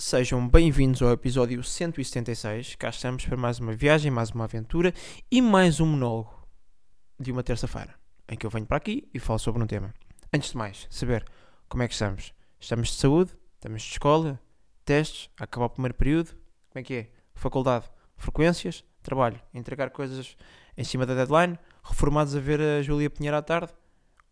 Sejam 0.00 0.48
bem-vindos 0.48 1.02
ao 1.02 1.10
episódio 1.10 1.62
176. 1.62 2.74
Cá 2.76 2.88
estamos 2.88 3.26
para 3.26 3.36
mais 3.36 3.60
uma 3.60 3.74
viagem, 3.74 4.10
mais 4.10 4.30
uma 4.30 4.44
aventura 4.44 4.94
e 5.30 5.42
mais 5.42 5.78
um 5.78 5.84
monólogo 5.84 6.48
de 7.18 7.30
uma 7.30 7.42
terça-feira, 7.42 7.94
em 8.26 8.34
que 8.34 8.46
eu 8.46 8.50
venho 8.50 8.64
para 8.64 8.78
aqui 8.78 9.06
e 9.12 9.18
falo 9.18 9.38
sobre 9.38 9.62
um 9.62 9.66
tema. 9.66 9.92
Antes 10.32 10.52
de 10.52 10.56
mais, 10.56 10.86
saber 10.88 11.22
como 11.68 11.82
é 11.82 11.86
que 11.86 11.92
estamos. 11.92 12.32
Estamos 12.58 12.88
de 12.88 12.94
saúde? 12.94 13.36
Estamos 13.56 13.82
de 13.82 13.90
escola? 13.90 14.40
Testes? 14.86 15.28
A 15.38 15.44
acabar 15.44 15.66
o 15.66 15.70
primeiro 15.70 15.94
período? 15.94 16.30
Como 16.70 16.80
é 16.80 16.82
que 16.82 16.94
é? 16.94 17.10
Faculdade? 17.34 17.84
Frequências? 18.16 18.82
Trabalho? 19.02 19.38
Entregar 19.52 19.90
coisas 19.90 20.34
em 20.78 20.82
cima 20.82 21.04
da 21.04 21.14
deadline? 21.14 21.58
Reformados 21.84 22.34
a 22.34 22.40
ver 22.40 22.58
a 22.58 22.80
Júlia 22.80 23.10
Pinheiro 23.10 23.36
à 23.36 23.42
tarde? 23.42 23.70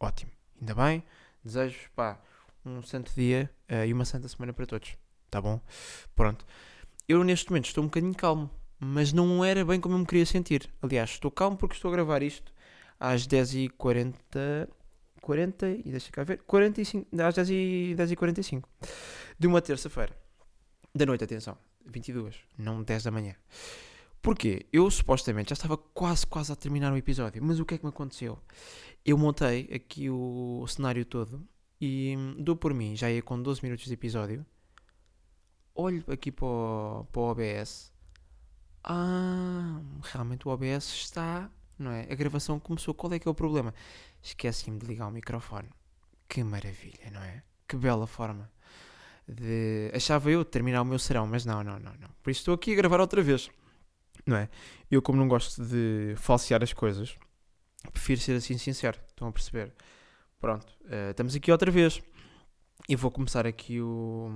Ótimo. 0.01 0.33
Ainda 0.59 0.75
bem. 0.75 1.05
Desejo, 1.45 1.91
pá, 1.95 2.19
um 2.65 2.81
santo 2.81 3.13
dia 3.15 3.51
uh, 3.71 3.85
e 3.85 3.93
uma 3.93 4.07
santa 4.07 4.27
semana 4.29 4.55
para 4.55 4.65
todos. 4.65 4.97
Tá 5.31 5.41
bom? 5.41 5.61
Pronto. 6.15 6.45
Eu 7.09 7.25
neste 7.25 7.51
momento 7.51 7.67
estou 7.67 7.83
um 7.85 7.87
bocadinho 7.87 8.15
calmo, 8.15 8.51
mas 8.79 9.13
não 9.13 9.45
era 9.45 9.65
bem 9.65 9.81
como 9.81 9.95
eu 9.95 9.99
me 9.99 10.07
queria 10.07 10.27
sentir. 10.27 10.69
Aliás, 10.83 11.11
estou 11.11 11.31
calmo 11.31 11.57
porque 11.57 11.75
estou 11.75 11.91
a 11.91 11.93
gravar 11.93 12.23
isto 12.23 12.53
às 12.99 13.27
10h40. 13.27 14.69
40 15.21 15.69
e 15.69 15.91
deixa 15.91 16.11
cá 16.11 16.25
ver. 16.25 16.43
45, 16.47 17.09
às 17.21 17.35
10h, 17.35 17.97
10h45 17.97 18.65
de 19.39 19.47
uma 19.47 19.61
terça-feira. 19.61 20.17
Da 20.95 21.05
noite, 21.05 21.25
atenção. 21.25 21.57
22, 21.85 22.37
não 22.57 22.83
10 22.83 23.03
da 23.03 23.11
manhã. 23.11 23.35
Porquê? 24.21 24.67
Eu 24.73 24.91
supostamente 24.91 25.51
já 25.51 25.55
estava 25.55 25.77
quase, 25.77 26.27
quase 26.27 26.53
a 26.53 26.57
terminar 26.57 26.93
o 26.93 26.97
episódio, 26.97 27.43
mas 27.43 27.61
o 27.61 27.65
que 27.65 27.75
é 27.75 27.79
que 27.79 27.85
me 27.85 27.91
aconteceu? 27.91 28.39
Eu 29.05 29.17
montei 29.17 29.69
aqui 29.73 30.11
o 30.11 30.67
cenário 30.67 31.05
todo 31.05 31.47
e 31.81 32.15
dou 32.39 32.57
por 32.57 32.75
mim, 32.75 32.97
já 32.97 33.11
ia 33.11 33.23
com 33.23 33.41
12 33.41 33.63
minutos 33.63 33.87
de 33.87 33.93
episódio 33.93 34.45
olho 35.79 36.05
aqui 36.09 36.33
para 36.33 36.47
o, 36.47 37.07
para 37.13 37.21
o 37.21 37.25
OBS. 37.31 37.93
Ah, 38.83 39.81
realmente 40.03 40.47
o 40.47 40.51
OBS 40.51 40.85
está, 40.93 41.51
não 41.79 41.93
é? 41.93 42.03
A 42.11 42.15
gravação 42.15 42.59
começou. 42.59 42.93
Qual 42.93 43.13
é 43.13 43.19
que 43.19 43.29
é 43.29 43.31
o 43.31 43.35
problema? 43.35 43.73
Esqueci-me 44.23 44.79
de 44.79 44.87
ligar 44.87 45.07
o 45.07 45.11
microfone. 45.11 45.69
Que 46.29 46.43
maravilha, 46.43 47.11
não 47.13 47.23
é? 47.23 47.43
Que 47.67 47.77
bela 47.77 48.07
forma 48.07 48.51
de. 49.27 49.91
Achava 49.95 50.31
eu 50.31 50.43
de 50.43 50.51
terminar 50.51 50.83
o 50.83 50.85
meu 50.85 50.99
serão, 50.99 51.27
mas 51.27 51.45
não, 51.45 51.63
não, 51.63 51.79
não, 51.79 51.93
não. 51.93 52.09
Por 52.23 52.31
isso 52.31 52.41
estou 52.41 52.55
aqui 52.55 52.73
a 52.73 52.77
gravar 52.77 53.01
outra 53.01 53.23
vez, 53.23 53.51
não 54.27 54.37
é? 54.37 54.49
Eu, 54.91 55.01
como 55.01 55.19
não 55.19 55.29
gosto 55.29 55.63
de 55.65 56.15
falsear 56.17 56.63
as 56.63 56.73
coisas, 56.73 57.17
prefiro 57.93 58.21
ser 58.21 58.33
assim 58.37 58.59
sincero. 58.59 58.99
Estão 59.09 59.29
a 59.29 59.33
perceber? 59.33 59.73
Pronto, 60.41 60.67
uh, 60.85 61.11
estamos 61.11 61.35
aqui 61.35 61.53
outra 61.53 61.71
vez. 61.71 62.01
E 62.89 62.97
vou 62.97 63.11
começar 63.11 63.47
aqui 63.47 63.81
o, 63.81 64.31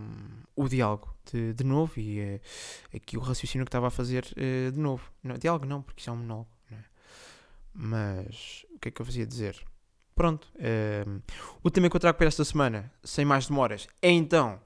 o 0.63 0.69
diálogo 0.69 1.15
de, 1.31 1.53
de 1.55 1.65
novo 1.65 1.99
e 1.99 2.21
uh, 2.21 2.41
aqui 2.95 3.17
o 3.17 3.21
raciocínio 3.21 3.65
que 3.65 3.69
estava 3.69 3.89
a 3.89 3.91
fazer 3.91 4.25
uh, 4.33 4.73
de 4.73 4.79
novo. 4.79 5.11
Não, 5.23 5.37
diálogo 5.37 5.67
não, 5.67 5.83
porque 5.83 6.01
isso 6.01 6.11
é 6.11 6.13
um 6.13 6.17
monólogo. 6.17 6.51
É? 6.71 6.77
Mas 7.75 8.67
o 8.75 8.79
que 8.79 8.89
é 8.89 8.91
que 8.91 9.01
eu 9.01 9.07
fazia 9.07 9.27
dizer? 9.27 9.63
Pronto. 10.15 10.49
Uh, 10.57 11.23
o 11.63 11.71
tema 11.71 11.89
que 11.89 11.97
eu 11.97 12.01
trago 12.01 12.19
para 12.19 12.27
esta 12.27 12.45
semana, 12.45 12.93
sem 13.03 13.25
mais 13.25 13.47
demoras, 13.47 13.89
é 14.01 14.11
então 14.11 14.61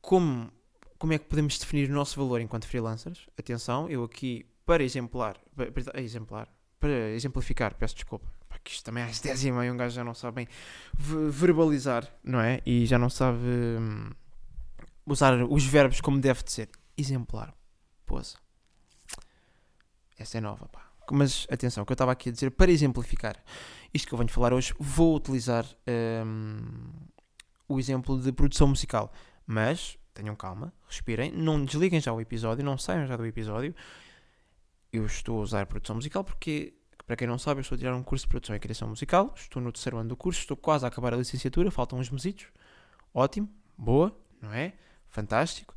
como, 0.00 0.50
como 0.98 1.12
é 1.12 1.18
que 1.18 1.26
podemos 1.26 1.58
definir 1.58 1.90
o 1.90 1.94
nosso 1.94 2.18
valor 2.18 2.40
enquanto 2.40 2.66
freelancers. 2.66 3.28
Atenção, 3.38 3.88
eu 3.88 4.04
aqui 4.04 4.46
para 4.64 4.82
exemplar, 4.82 5.36
para, 5.54 5.70
para 5.70 6.00
exemplar, 6.00 6.48
para 6.78 7.10
exemplificar, 7.10 7.74
peço 7.74 7.94
desculpa, 7.94 8.28
que 8.64 8.70
isto 8.70 8.84
também 8.84 9.02
é 9.02 9.06
às 9.06 9.20
10 9.20 9.44
e 9.44 9.52
meia 9.52 9.72
um 9.72 9.76
gajo 9.76 9.94
já 9.94 10.04
não 10.04 10.14
sabe 10.14 10.36
bem 10.36 10.48
verbalizar, 10.94 12.08
não 12.22 12.40
é? 12.40 12.60
E 12.64 12.86
já 12.86 12.98
não 12.98 13.10
sabe 13.10 13.38
hum, 13.38 14.10
usar 15.06 15.34
os 15.44 15.64
verbos 15.64 16.00
como 16.00 16.20
deve 16.20 16.42
de 16.42 16.52
ser. 16.52 16.70
Exemplar. 16.96 17.54
Poça. 18.06 18.36
Essa 20.18 20.38
é 20.38 20.40
nova, 20.40 20.68
pá. 20.68 20.90
Mas 21.10 21.46
atenção, 21.50 21.82
o 21.82 21.86
que 21.86 21.92
eu 21.92 21.94
estava 21.94 22.12
aqui 22.12 22.28
a 22.28 22.32
dizer, 22.32 22.50
para 22.52 22.70
exemplificar 22.70 23.36
isto 23.92 24.08
que 24.08 24.14
eu 24.14 24.18
venho 24.18 24.30
falar 24.30 24.52
hoje, 24.52 24.74
vou 24.78 25.16
utilizar 25.16 25.66
hum, 26.24 26.90
o 27.68 27.78
exemplo 27.78 28.20
de 28.20 28.32
produção 28.32 28.68
musical. 28.68 29.12
Mas 29.46 29.98
tenham 30.14 30.36
calma, 30.36 30.72
respirem, 30.86 31.32
não 31.32 31.64
desliguem 31.64 32.00
já 32.00 32.12
o 32.12 32.20
episódio, 32.20 32.64
não 32.64 32.78
saiam 32.78 33.06
já 33.06 33.16
do 33.16 33.26
episódio. 33.26 33.74
Eu 34.92 35.04
estou 35.06 35.40
a 35.40 35.42
usar 35.42 35.66
produção 35.66 35.96
musical 35.96 36.22
porque 36.22 36.74
para 37.06 37.16
quem 37.16 37.26
não 37.26 37.38
sabe, 37.38 37.58
eu 37.58 37.62
estou 37.62 37.76
a 37.76 37.78
tirar 37.78 37.94
um 37.94 38.02
curso 38.02 38.24
de 38.24 38.28
produção 38.28 38.54
e 38.54 38.58
criação 38.58 38.88
musical, 38.88 39.34
estou 39.36 39.60
no 39.60 39.72
terceiro 39.72 39.98
ano 39.98 40.08
do 40.08 40.16
curso, 40.16 40.40
estou 40.40 40.56
quase 40.56 40.84
a 40.84 40.88
acabar 40.88 41.12
a 41.12 41.16
licenciatura, 41.16 41.70
faltam 41.70 41.98
uns 41.98 42.08
mesitos. 42.08 42.46
Ótimo, 43.12 43.48
boa, 43.76 44.16
não 44.40 44.52
é? 44.52 44.72
Fantástico. 45.12 45.74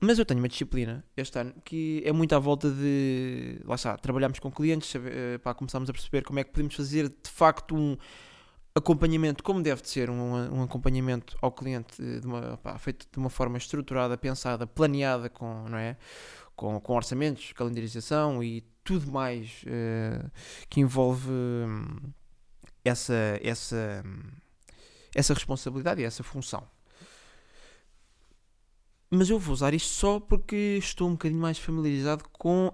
Mas 0.00 0.18
eu 0.18 0.24
tenho 0.24 0.40
uma 0.40 0.48
disciplina 0.48 1.04
este 1.16 1.38
ano 1.38 1.54
que 1.64 2.02
é 2.04 2.12
muito 2.12 2.34
à 2.34 2.38
volta 2.40 2.68
de. 2.68 3.60
Lá 3.64 3.76
está, 3.76 3.96
trabalhamos 3.96 4.40
com 4.40 4.50
clientes 4.50 4.92
eh, 4.96 5.38
para 5.38 5.54
começarmos 5.54 5.88
a 5.88 5.92
perceber 5.92 6.24
como 6.24 6.40
é 6.40 6.44
que 6.44 6.50
podemos 6.50 6.74
fazer 6.74 7.08
de 7.08 7.30
facto 7.30 7.76
um 7.76 7.96
acompanhamento 8.74 9.44
como 9.44 9.62
deve 9.62 9.82
de 9.82 9.88
ser, 9.88 10.10
um, 10.10 10.56
um 10.56 10.62
acompanhamento 10.62 11.36
ao 11.40 11.52
cliente 11.52 12.02
de 12.02 12.26
uma, 12.26 12.56
pá, 12.56 12.76
feito 12.78 13.06
de 13.12 13.18
uma 13.18 13.30
forma 13.30 13.58
estruturada, 13.58 14.16
pensada, 14.16 14.66
planeada, 14.66 15.28
com, 15.28 15.68
não 15.68 15.78
é? 15.78 15.96
com, 16.56 16.80
com 16.80 16.94
orçamentos, 16.94 17.52
calendarização 17.52 18.42
e 18.42 18.62
tudo 18.82 19.10
mais 19.10 19.62
uh, 19.64 20.30
que 20.68 20.80
envolve 20.80 21.30
um, 21.30 22.12
essa, 22.84 23.38
essa, 23.42 24.02
essa 25.14 25.34
responsabilidade 25.34 26.00
e 26.00 26.04
essa 26.04 26.22
função. 26.22 26.66
Mas 29.14 29.28
eu 29.28 29.38
vou 29.38 29.52
usar 29.52 29.74
isto 29.74 29.90
só 29.90 30.18
porque 30.18 30.78
estou 30.78 31.06
um 31.06 31.12
bocadinho 31.12 31.38
mais 31.40 31.58
familiarizado 31.58 32.24
com 32.32 32.72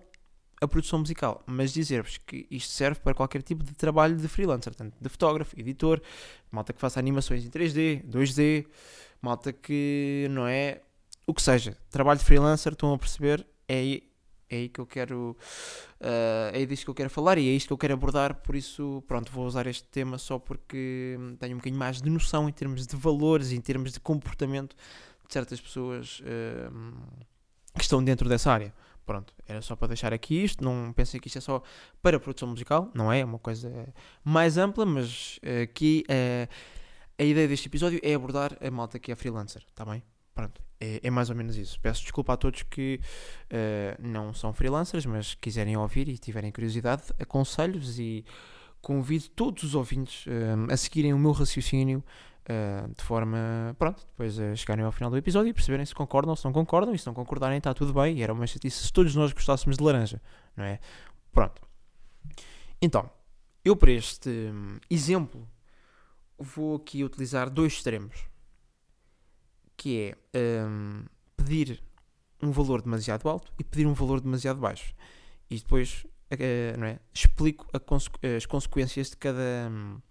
a 0.60 0.69
produção 0.69 1.00
musical. 1.00 1.43
Mas 1.44 1.72
dizer-vos 1.72 2.16
que 2.19 2.47
isto 2.49 2.72
serve 2.72 3.00
para 3.00 3.12
qualquer 3.12 3.43
tipo 3.43 3.65
de 3.65 3.75
trabalho 3.75 4.16
de 4.16 4.28
freelancer, 4.28 4.72
tanto 4.72 4.97
de 5.00 5.09
fotógrafo, 5.09 5.59
editor, 5.59 6.00
malta 6.48 6.72
que 6.72 6.81
faça 6.81 7.00
animações 7.00 7.44
em 7.44 7.50
3D, 7.50 8.04
2D, 8.04 8.66
malta 9.21 9.53
que 9.53 10.28
não 10.31 10.47
é 10.47 10.81
o 11.27 11.34
que 11.34 11.43
seja. 11.43 11.77
Trabalho 11.91 12.21
de 12.21 12.25
freelancer, 12.25 12.72
estão 12.72 12.94
a 12.94 12.98
perceber, 12.98 13.44
é 13.69 14.03
é 14.50 14.56
aí 14.56 14.69
que 14.69 14.81
eu 14.81 14.87
quero 14.87 15.37
uh, 16.00 16.54
é 16.54 16.65
disso 16.65 16.84
que 16.84 16.91
eu 16.91 16.94
quero 16.94 17.10
falar 17.10 17.37
e 17.37 17.48
é 17.48 17.53
isto 17.53 17.66
que 17.66 17.72
eu 17.72 17.78
quero 17.78 17.93
abordar 17.94 18.37
por 18.37 18.56
isso 18.56 19.04
pronto 19.06 19.31
vou 19.31 19.44
usar 19.44 19.66
este 19.66 19.84
tema 19.84 20.16
só 20.16 20.38
porque 20.38 21.19
tenho 21.38 21.54
um 21.54 21.59
bocadinho 21.59 21.78
mais 21.78 22.00
de 22.00 22.09
noção 22.09 22.48
em 22.48 22.53
termos 22.53 22.87
de 22.87 22.97
valores 22.97 23.53
em 23.53 23.60
termos 23.60 23.93
de 23.93 24.00
comportamento 24.00 24.75
de 25.28 25.33
certas 25.33 25.61
pessoas 25.61 26.21
uh, 26.21 26.97
que 27.75 27.83
estão 27.83 28.03
dentro 28.03 28.28
dessa 28.28 28.50
área. 28.50 28.75
Pronto 29.06 29.33
era 29.47 29.62
só 29.62 29.75
para 29.75 29.89
deixar 29.89 30.12
aqui 30.12 30.44
isto 30.44 30.62
não 30.62 30.93
pensei 30.93 31.19
que 31.19 31.28
isto 31.28 31.39
é 31.39 31.41
só 31.41 31.62
para 32.03 32.21
produção 32.21 32.47
musical 32.49 32.91
não 32.93 33.11
é? 33.11 33.21
É 33.21 33.25
uma 33.25 33.39
coisa 33.39 33.89
mais 34.22 34.59
ampla 34.59 34.84
mas 34.84 35.41
aqui 35.62 36.05
uh, 36.11 36.55
a 37.19 37.25
ideia 37.25 37.49
deste 37.49 37.69
episódio 37.69 37.99
é 38.03 38.12
abordar 38.12 38.59
a 38.61 38.71
malta 38.71 38.99
que 38.99 39.11
é 39.11 39.16
freelancer 39.16 39.65
tá 39.75 39.83
bem? 39.87 40.03
Pronto 40.34 40.61
é, 40.81 41.00
é, 41.03 41.11
mais 41.11 41.31
ou 41.31 41.37
menos 41.37 41.56
isso. 41.56 41.78
Peço 41.81 42.03
desculpa 42.03 42.33
a 42.33 42.37
todos 42.37 42.62
que 42.62 43.00
uh, 43.53 44.00
não 44.00 44.33
são 44.33 44.53
freelancers, 44.53 45.06
mas 45.06 45.34
quiserem 45.34 45.77
ouvir 45.77 46.09
e 46.09 46.16
tiverem 46.16 46.53
curiosidade, 46.53 47.03
aconselho-vos 47.19 47.99
e 47.99 48.25
convido 48.81 49.28
todos 49.31 49.62
os 49.65 49.75
ouvintes 49.75 50.27
uh, 50.27 50.72
a 50.72 50.77
seguirem 50.77 51.12
o 51.12 51.19
meu 51.19 51.33
raciocínio 51.33 52.03
uh, 52.48 52.94
de 52.94 53.03
forma, 53.03 53.75
pronto, 53.78 54.06
depois 54.10 54.38
chegarem 54.59 54.84
ao 54.84 54.92
final 54.92 55.10
do 55.10 55.16
episódio 55.16 55.50
e 55.50 55.53
perceberem 55.53 55.84
se 55.84 55.94
concordam 55.94 56.31
ou 56.31 56.36
se 56.36 56.44
não 56.44 56.53
concordam, 56.53 56.94
e 56.94 56.98
se 56.98 57.06
não 57.06 57.14
concordarem 57.14 57.59
está 57.59 57.75
tudo 57.75 57.92
bem, 57.92 58.19
e 58.19 58.22
era 58.22 58.32
uma 58.32 58.47
chatice 58.47 58.84
se 58.84 58.92
todos 58.92 59.14
nós 59.14 59.32
gostássemos 59.32 59.76
de 59.76 59.84
laranja, 59.84 60.20
não 60.56 60.64
é? 60.64 60.81
Pronto. 61.32 61.62
Então, 62.81 63.10
eu 63.64 63.76
para 63.76 63.91
este 63.92 64.31
um, 64.31 64.78
exemplo 64.88 65.47
vou 66.38 66.76
aqui 66.76 67.03
utilizar 67.04 67.50
dois 67.50 67.75
extremos 67.75 68.28
que 69.76 70.15
é 70.34 70.66
um, 70.66 71.04
pedir 71.36 71.83
um 72.42 72.50
valor 72.50 72.83
demasiado 72.83 73.28
alto 73.28 73.53
e 73.59 73.65
pedir 73.65 73.86
um 73.86 73.95
valor 73.95 74.21
demasiado 74.21 74.60
baixo. 74.60 74.95
E 75.48 75.56
depois 75.56 76.04
uh, 76.33 76.78
não 76.78 76.86
é, 76.86 76.98
explico 77.15 77.66
conse 77.86 78.10
as 78.36 78.45
consequências 78.45 79.10
de 79.10 79.16
cada, 79.16 79.71
de 79.71 80.08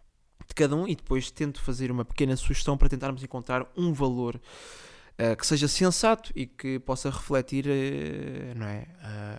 cada 0.58 0.76
um 0.76 0.88
e 0.88 0.96
depois 0.96 1.30
tento 1.32 1.62
fazer 1.62 1.92
uma 1.92 2.04
pequena 2.04 2.36
sugestão 2.36 2.78
para 2.78 2.90
tentarmos 2.90 3.24
encontrar 3.24 3.66
um 3.76 3.94
valor 3.94 4.36
uh, 4.36 5.36
que 5.38 5.46
seja 5.46 5.68
sensato 5.68 6.32
e 6.36 6.48
que 6.48 6.80
possa 6.80 7.10
refletir 7.10 7.66
uh, 7.68 8.58
não 8.58 8.66
é, 8.66 8.88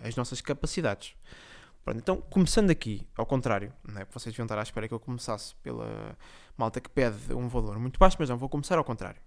as 0.03 0.15
nossas 0.17 0.41
capacidades. 0.41 1.15
Pronto, 1.85 1.99
então, 1.99 2.21
começando 2.21 2.71
aqui, 2.71 3.07
ao 3.17 3.25
contrário, 3.25 3.73
não 3.87 4.01
é? 4.01 4.07
vocês 4.13 4.33
deviam 4.33 4.45
estar 4.45 4.59
à 4.59 4.63
espera 4.63 4.87
que 4.87 4.95
eu 4.95 5.01
começasse 5.01 5.55
pela 5.57 6.17
malta 6.57 6.81
que 6.81 6.91
pede 6.91 7.33
um 7.33 7.49
valor 7.49 7.79
muito 7.79 7.99
baixo, 7.99 8.17
mas 8.19 8.29
não, 8.29 8.37
vou 8.37 8.49
começar 8.49 8.77
ao 8.77 8.85
contrário. 8.85 9.21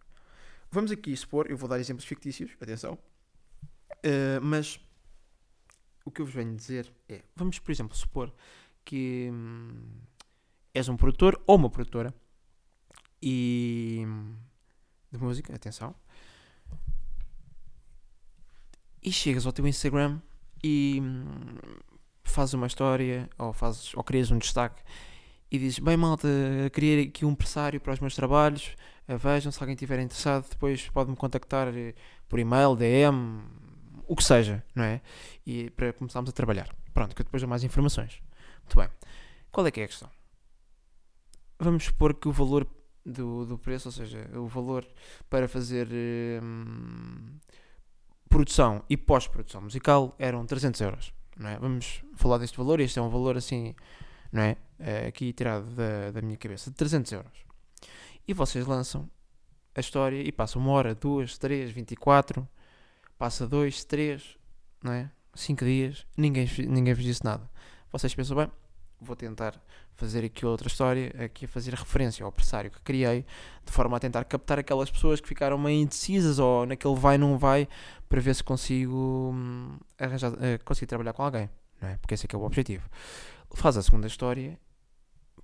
Vamos 0.70 0.92
aqui 0.92 1.16
supor, 1.18 1.50
eu 1.50 1.58
vou 1.58 1.68
dar 1.68 1.80
exemplos 1.80 2.06
fictícios, 2.06 2.52
atenção, 2.62 2.94
uh, 2.94 4.42
mas 4.42 4.80
o 6.06 6.12
que 6.12 6.22
eu 6.22 6.26
vos 6.26 6.34
venho 6.34 6.56
dizer 6.56 6.92
é: 7.10 7.22
vamos, 7.36 7.60
por 7.60 7.72
exemplo, 7.72 7.98
supor 7.98 8.32
que 8.86 9.30
hum, 9.32 10.02
és 10.74 10.88
um 10.90 10.98
produtor 10.98 11.42
ou 11.46 11.58
uma 11.58 11.70
produtora 11.70 12.14
e 13.22 14.06
de 15.12 15.18
música, 15.18 15.54
atenção, 15.54 15.96
E 19.04 19.12
chegas 19.12 19.48
ao 19.48 19.52
teu 19.52 19.68
Instagram 19.68 20.22
e 20.64 21.00
hum, 21.02 21.58
fazes 22.24 22.54
uma 22.54 22.68
história 22.68 23.28
ou, 23.38 23.52
fazes, 23.52 23.96
ou 23.96 24.04
crias 24.04 24.30
um 24.30 24.38
destaque 24.38 24.84
e 25.50 25.58
dizes: 25.58 25.80
Bem, 25.80 25.98
malta, 25.98 26.28
criei 26.72 27.08
aqui 27.08 27.26
um 27.26 27.34
pressário 27.34 27.82
para 27.82 27.94
os 27.94 28.00
meus 28.00 28.16
trabalhos. 28.16 28.76
Eh, 29.08 29.18
vejam, 29.18 29.52
se 29.52 29.60
alguém 29.60 29.74
estiver 29.74 30.00
interessado, 30.00 30.48
depois 30.50 30.88
pode-me 30.90 31.18
contactar 31.18 31.68
eh, 31.76 31.96
por 32.30 32.40
e-mail, 32.40 32.76
DM, 32.76 33.42
o 34.08 34.16
que 34.16 34.24
seja, 34.24 34.64
não 34.76 34.84
é? 34.84 35.02
E 35.46 35.72
para 35.72 35.92
começarmos 35.94 36.30
a 36.30 36.34
trabalhar. 36.34 36.74
Pronto, 36.94 37.16
que 37.16 37.22
eu 37.22 37.26
depois 37.26 37.42
dou 37.42 37.50
mais 37.50 37.64
informações. 37.64 38.22
Muito 38.60 38.76
bem. 38.78 38.90
Qual 39.52 39.66
é 39.66 39.72
que 39.72 39.82
é 39.82 39.86
a 39.86 39.88
questão? 39.88 40.21
Vamos 41.64 41.86
supor 41.86 42.16
que 42.16 42.28
o 42.28 42.32
valor 42.32 42.68
do, 43.06 43.46
do 43.46 43.56
preço, 43.56 43.88
ou 43.90 43.92
seja, 43.92 44.28
o 44.34 44.48
valor 44.48 44.84
para 45.30 45.48
fazer 45.48 45.88
hum, 46.42 47.38
produção 48.28 48.84
e 48.90 48.98
pós-produção 48.98 49.62
musical 49.62 50.16
eram 50.18 50.44
300 50.44 50.82
euros. 50.82 51.14
Não 51.38 51.48
é? 51.48 51.60
Vamos 51.60 52.04
falar 52.16 52.40
deste 52.40 52.58
valor, 52.58 52.80
este 52.80 52.98
é 52.98 53.02
um 53.02 53.10
valor 53.10 53.38
assim, 53.38 53.76
não 54.32 54.42
é? 54.42 54.58
é 54.80 55.06
aqui 55.06 55.32
tirado 55.34 55.70
da, 55.76 56.10
da 56.10 56.22
minha 56.24 56.36
cabeça, 56.36 56.72
de 56.72 56.76
300 56.78 57.12
euros. 57.12 57.46
E 58.28 58.34
vocês 58.34 58.66
lançam 58.66 59.08
a 59.76 59.80
história 59.82 60.20
e 60.20 60.32
passa 60.32 60.58
uma 60.58 60.72
hora, 60.72 60.96
duas, 60.96 61.38
três, 61.38 61.70
24, 61.70 62.48
passa 63.20 63.48
dois, 63.48 63.84
três, 63.84 64.36
não 64.84 64.94
é? 64.94 65.12
Cinco 65.36 65.64
dias, 65.64 66.08
ninguém, 66.18 66.50
ninguém 66.68 66.96
fez 66.96 67.08
isso 67.08 67.24
nada. 67.24 67.48
Vocês 67.92 68.16
pensam, 68.16 68.36
bem, 68.36 68.50
vou 69.02 69.16
tentar 69.16 69.60
fazer 69.96 70.24
aqui 70.24 70.46
outra 70.46 70.68
história, 70.68 71.14
aqui 71.24 71.46
a 71.46 71.48
fazer 71.48 71.74
referência 71.74 72.24
ao 72.24 72.32
pressário 72.32 72.70
que 72.70 72.82
criei, 72.82 73.26
de 73.66 73.72
forma 73.72 73.98
a 73.98 74.00
tentar 74.00 74.24
captar 74.26 74.60
aquelas 74.60 74.90
pessoas 74.90 75.20
que 75.20 75.28
ficaram 75.28 75.58
meio 75.58 75.82
indecisas 75.82 76.40
ou 76.40 76.66
naquele 76.66 76.96
vai 76.96 77.18
não 77.18 77.38
vai, 77.38 77.68
para 78.08 78.22
ver 78.22 78.36
se 78.36 78.44
consigo 78.44 79.32
hum, 79.34 79.78
arranjar, 80.00 80.32
uh, 80.34 80.64
conseguir 80.64 80.88
trabalhar 80.88 81.14
com 81.14 81.24
alguém, 81.24 81.50
não 81.82 81.90
é? 81.90 81.98
Porque 81.98 82.14
esse 82.14 82.26
é 82.26 82.28
que 82.28 82.36
é 82.36 82.40
o 82.40 82.44
objetivo. 82.44 82.88
Faz 83.54 83.76
a 83.76 83.82
segunda 83.82 84.08
história, 84.08 84.58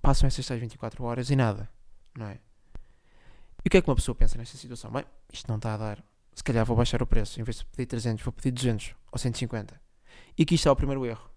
passam 0.00 0.26
essas 0.26 0.46
6, 0.46 0.60
24 0.60 1.04
horas 1.04 1.30
e 1.30 1.36
nada, 1.36 1.68
não 2.16 2.26
é? 2.26 2.38
E 3.64 3.68
o 3.68 3.70
que 3.70 3.76
é 3.76 3.82
que 3.82 3.90
uma 3.90 3.96
pessoa 3.96 4.14
pensa 4.14 4.38
nesta 4.38 4.56
situação? 4.56 4.90
Bem, 4.90 5.04
isto 5.32 5.48
não 5.48 5.56
está 5.56 5.74
a 5.74 5.76
dar. 5.76 6.04
Se 6.32 6.44
calhar 6.44 6.64
vou 6.64 6.76
baixar 6.76 7.02
o 7.02 7.06
preço. 7.06 7.40
Em 7.40 7.42
vez 7.42 7.58
de 7.58 7.64
pedir 7.66 7.86
300, 7.86 8.24
vou 8.24 8.32
pedir 8.32 8.52
200 8.52 8.94
ou 9.10 9.18
150. 9.18 9.80
E 10.38 10.42
aqui 10.42 10.54
está 10.54 10.70
o 10.70 10.76
primeiro 10.76 11.04
erro. 11.04 11.28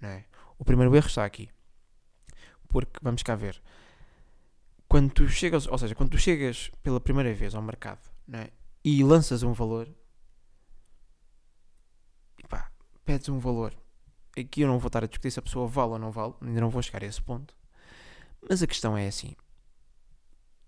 Não 0.00 0.08
é? 0.08 0.24
O 0.58 0.64
primeiro 0.64 0.94
erro 0.94 1.06
está 1.06 1.24
aqui. 1.24 1.48
Porque, 2.68 2.98
vamos 3.02 3.22
cá 3.22 3.34
ver, 3.34 3.60
quando 4.88 5.12
tu 5.12 5.28
chegas, 5.28 5.66
ou 5.66 5.78
seja, 5.78 5.94
quando 5.94 6.10
tu 6.10 6.18
chegas 6.18 6.70
pela 6.82 7.00
primeira 7.00 7.32
vez 7.34 7.54
ao 7.54 7.62
mercado 7.62 8.00
é? 8.32 8.50
e 8.84 9.02
lanças 9.02 9.42
um 9.42 9.52
valor, 9.52 9.88
pá, 12.48 12.70
pedes 13.04 13.28
um 13.28 13.38
valor. 13.38 13.74
Aqui 14.38 14.62
eu 14.62 14.68
não 14.68 14.78
vou 14.78 14.86
estar 14.86 15.02
a 15.02 15.06
discutir 15.06 15.30
se 15.30 15.38
a 15.38 15.42
pessoa 15.42 15.66
vale 15.66 15.92
ou 15.92 15.98
não 15.98 16.10
vale, 16.10 16.34
ainda 16.40 16.60
não 16.60 16.70
vou 16.70 16.82
chegar 16.82 17.02
a 17.02 17.06
esse 17.06 17.20
ponto. 17.20 17.54
Mas 18.48 18.62
a 18.62 18.66
questão 18.66 18.96
é 18.96 19.08
assim: 19.08 19.34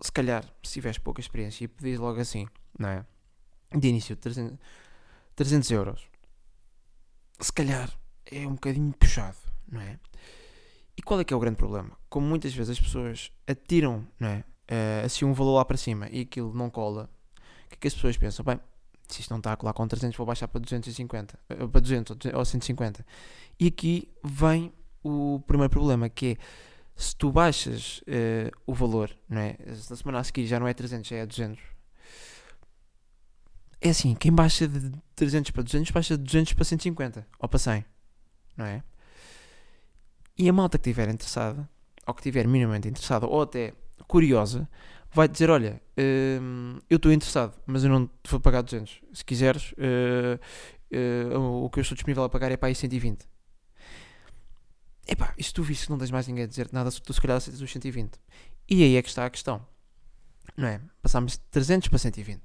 se 0.00 0.10
calhar, 0.10 0.44
se 0.62 0.72
tiveres 0.72 0.98
pouca 0.98 1.20
experiência 1.20 1.64
e 1.64 1.68
pedires 1.68 2.00
logo 2.00 2.20
assim, 2.20 2.48
não 2.78 2.88
é? 2.88 3.06
De 3.72 3.88
início, 3.88 4.16
300, 4.16 4.58
300 5.36 5.70
euros, 5.70 6.08
se 7.40 7.52
calhar 7.52 7.90
é 8.26 8.46
um 8.46 8.54
bocadinho 8.54 8.92
puxado, 8.92 9.38
não 9.70 9.80
é? 9.80 9.98
E 11.00 11.02
qual 11.02 11.18
é 11.18 11.24
que 11.24 11.32
é 11.32 11.36
o 11.36 11.40
grande 11.40 11.56
problema? 11.56 11.96
Como 12.10 12.26
muitas 12.26 12.52
vezes 12.52 12.72
as 12.72 12.78
pessoas 12.78 13.32
atiram, 13.46 14.06
não 14.20 14.28
é? 14.28 14.44
Uh, 14.70 15.06
assim 15.06 15.24
um 15.24 15.32
valor 15.32 15.54
lá 15.56 15.64
para 15.64 15.78
cima 15.78 16.06
e 16.10 16.20
aquilo 16.20 16.52
não 16.52 16.68
cola, 16.68 17.08
o 17.64 17.68
que 17.70 17.74
é 17.74 17.78
que 17.78 17.88
as 17.88 17.94
pessoas 17.94 18.18
pensam? 18.18 18.44
Bem, 18.44 18.60
se 19.08 19.22
isto 19.22 19.30
não 19.30 19.38
está 19.38 19.54
a 19.54 19.56
colar 19.56 19.72
com 19.72 19.88
300, 19.88 20.14
vou 20.14 20.26
baixar 20.26 20.46
para 20.46 20.60
250, 20.60 21.34
uh, 21.34 21.38
eh, 21.48 21.66
para 21.66 21.80
200 21.80 22.18
ou 22.34 22.44
150. 22.44 23.06
E 23.58 23.68
aqui 23.68 24.12
vem 24.22 24.74
o 25.02 25.42
primeiro 25.46 25.70
problema, 25.70 26.06
que 26.10 26.32
é 26.32 26.36
se 26.94 27.16
tu 27.16 27.32
baixas 27.32 28.02
uh, 28.02 28.54
o 28.66 28.74
valor, 28.74 29.10
não 29.26 29.40
é? 29.40 29.56
Na 29.88 29.96
semana 29.96 30.18
a 30.18 30.24
seguir 30.24 30.44
já 30.44 30.60
não 30.60 30.68
é 30.68 30.74
300, 30.74 31.08
já 31.08 31.16
é 31.16 31.24
200. 31.24 31.58
É 33.80 33.88
assim, 33.88 34.14
quem 34.14 34.30
baixa 34.30 34.68
de 34.68 34.92
300 35.16 35.50
para 35.50 35.62
200, 35.62 35.90
baixa 35.92 36.18
de 36.18 36.24
200 36.24 36.52
para 36.52 36.64
150 36.66 37.26
ou 37.38 37.48
para 37.48 37.58
100, 37.58 37.86
não 38.54 38.66
é? 38.66 38.82
E 40.40 40.48
a 40.48 40.54
malta 40.54 40.78
que 40.78 40.88
estiver 40.88 41.10
interessada, 41.10 41.68
ou 42.06 42.14
que 42.14 42.20
estiver 42.20 42.48
minimamente 42.48 42.88
interessada, 42.88 43.26
ou 43.26 43.42
até 43.42 43.74
curiosa, 44.08 44.66
vai 45.12 45.28
dizer: 45.28 45.50
Olha, 45.50 45.82
hum, 46.40 46.78
eu 46.88 46.96
estou 46.96 47.12
interessado, 47.12 47.60
mas 47.66 47.84
eu 47.84 47.90
não 47.90 48.06
te 48.06 48.30
vou 48.30 48.40
pagar 48.40 48.62
200. 48.62 49.02
Se 49.12 49.22
quiseres, 49.22 49.72
uh, 49.72 51.36
uh, 51.36 51.64
o 51.64 51.68
que 51.68 51.78
eu 51.78 51.82
estou 51.82 51.94
disponível 51.94 52.24
a 52.24 52.28
pagar 52.30 52.50
é 52.50 52.56
para 52.56 52.68
aí 52.68 52.74
120. 52.74 53.28
Epá, 55.06 55.34
e 55.36 55.44
se 55.44 55.52
tu 55.52 55.62
viste 55.62 55.84
que 55.84 55.90
não 55.90 55.98
tens 55.98 56.10
mais 56.10 56.26
ninguém 56.26 56.44
a 56.44 56.46
dizer 56.46 56.70
nada, 56.72 56.90
tu 56.90 57.12
se 57.12 57.20
calhar 57.20 57.36
aceitas 57.36 57.60
os 57.60 57.70
120. 57.70 58.18
E 58.66 58.82
aí 58.82 58.96
é 58.96 59.02
que 59.02 59.10
está 59.10 59.26
a 59.26 59.30
questão. 59.30 59.66
Não 60.56 60.68
é? 60.68 60.80
Passámos 61.02 61.32
de 61.32 61.40
300 61.50 61.88
para 61.88 61.98
120. 61.98 62.40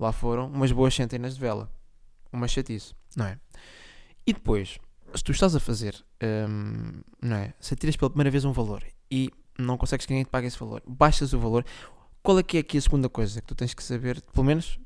Lá 0.00 0.10
foram 0.10 0.48
umas 0.48 0.72
boas 0.72 0.92
centenas 0.92 1.34
de 1.34 1.40
vela. 1.40 1.70
Uma 2.32 2.48
chatice, 2.48 2.92
não 3.14 3.26
é? 3.26 3.38
E 4.26 4.32
depois, 4.32 4.80
se 5.14 5.22
tu 5.24 5.32
estás 5.32 5.54
a 5.54 5.60
fazer, 5.60 6.04
hum, 6.48 7.00
não 7.22 7.36
é? 7.36 7.54
Se 7.60 7.76
tiras 7.76 7.96
pela 7.96 8.10
primeira 8.10 8.30
vez 8.30 8.44
um 8.44 8.52
valor 8.52 8.84
e 9.10 9.30
não 9.58 9.76
consegues 9.76 10.06
que 10.06 10.12
ninguém 10.12 10.24
te 10.24 10.30
pague 10.30 10.46
esse 10.46 10.58
valor, 10.58 10.82
baixas 10.86 11.32
o 11.32 11.38
valor, 11.38 11.64
qual 12.22 12.38
é 12.38 12.42
que 12.42 12.56
é 12.56 12.60
aqui 12.60 12.78
a 12.78 12.80
segunda 12.80 13.08
coisa 13.08 13.40
que 13.40 13.46
tu 13.46 13.54
tens 13.54 13.72
que 13.72 13.82
saber, 13.82 14.20
pelo 14.32 14.44
menos 14.44 14.78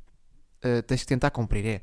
uh, 0.65 0.83
tens 0.87 1.01
que 1.01 1.07
tentar 1.07 1.31
cumprir? 1.31 1.67
É, 1.67 1.81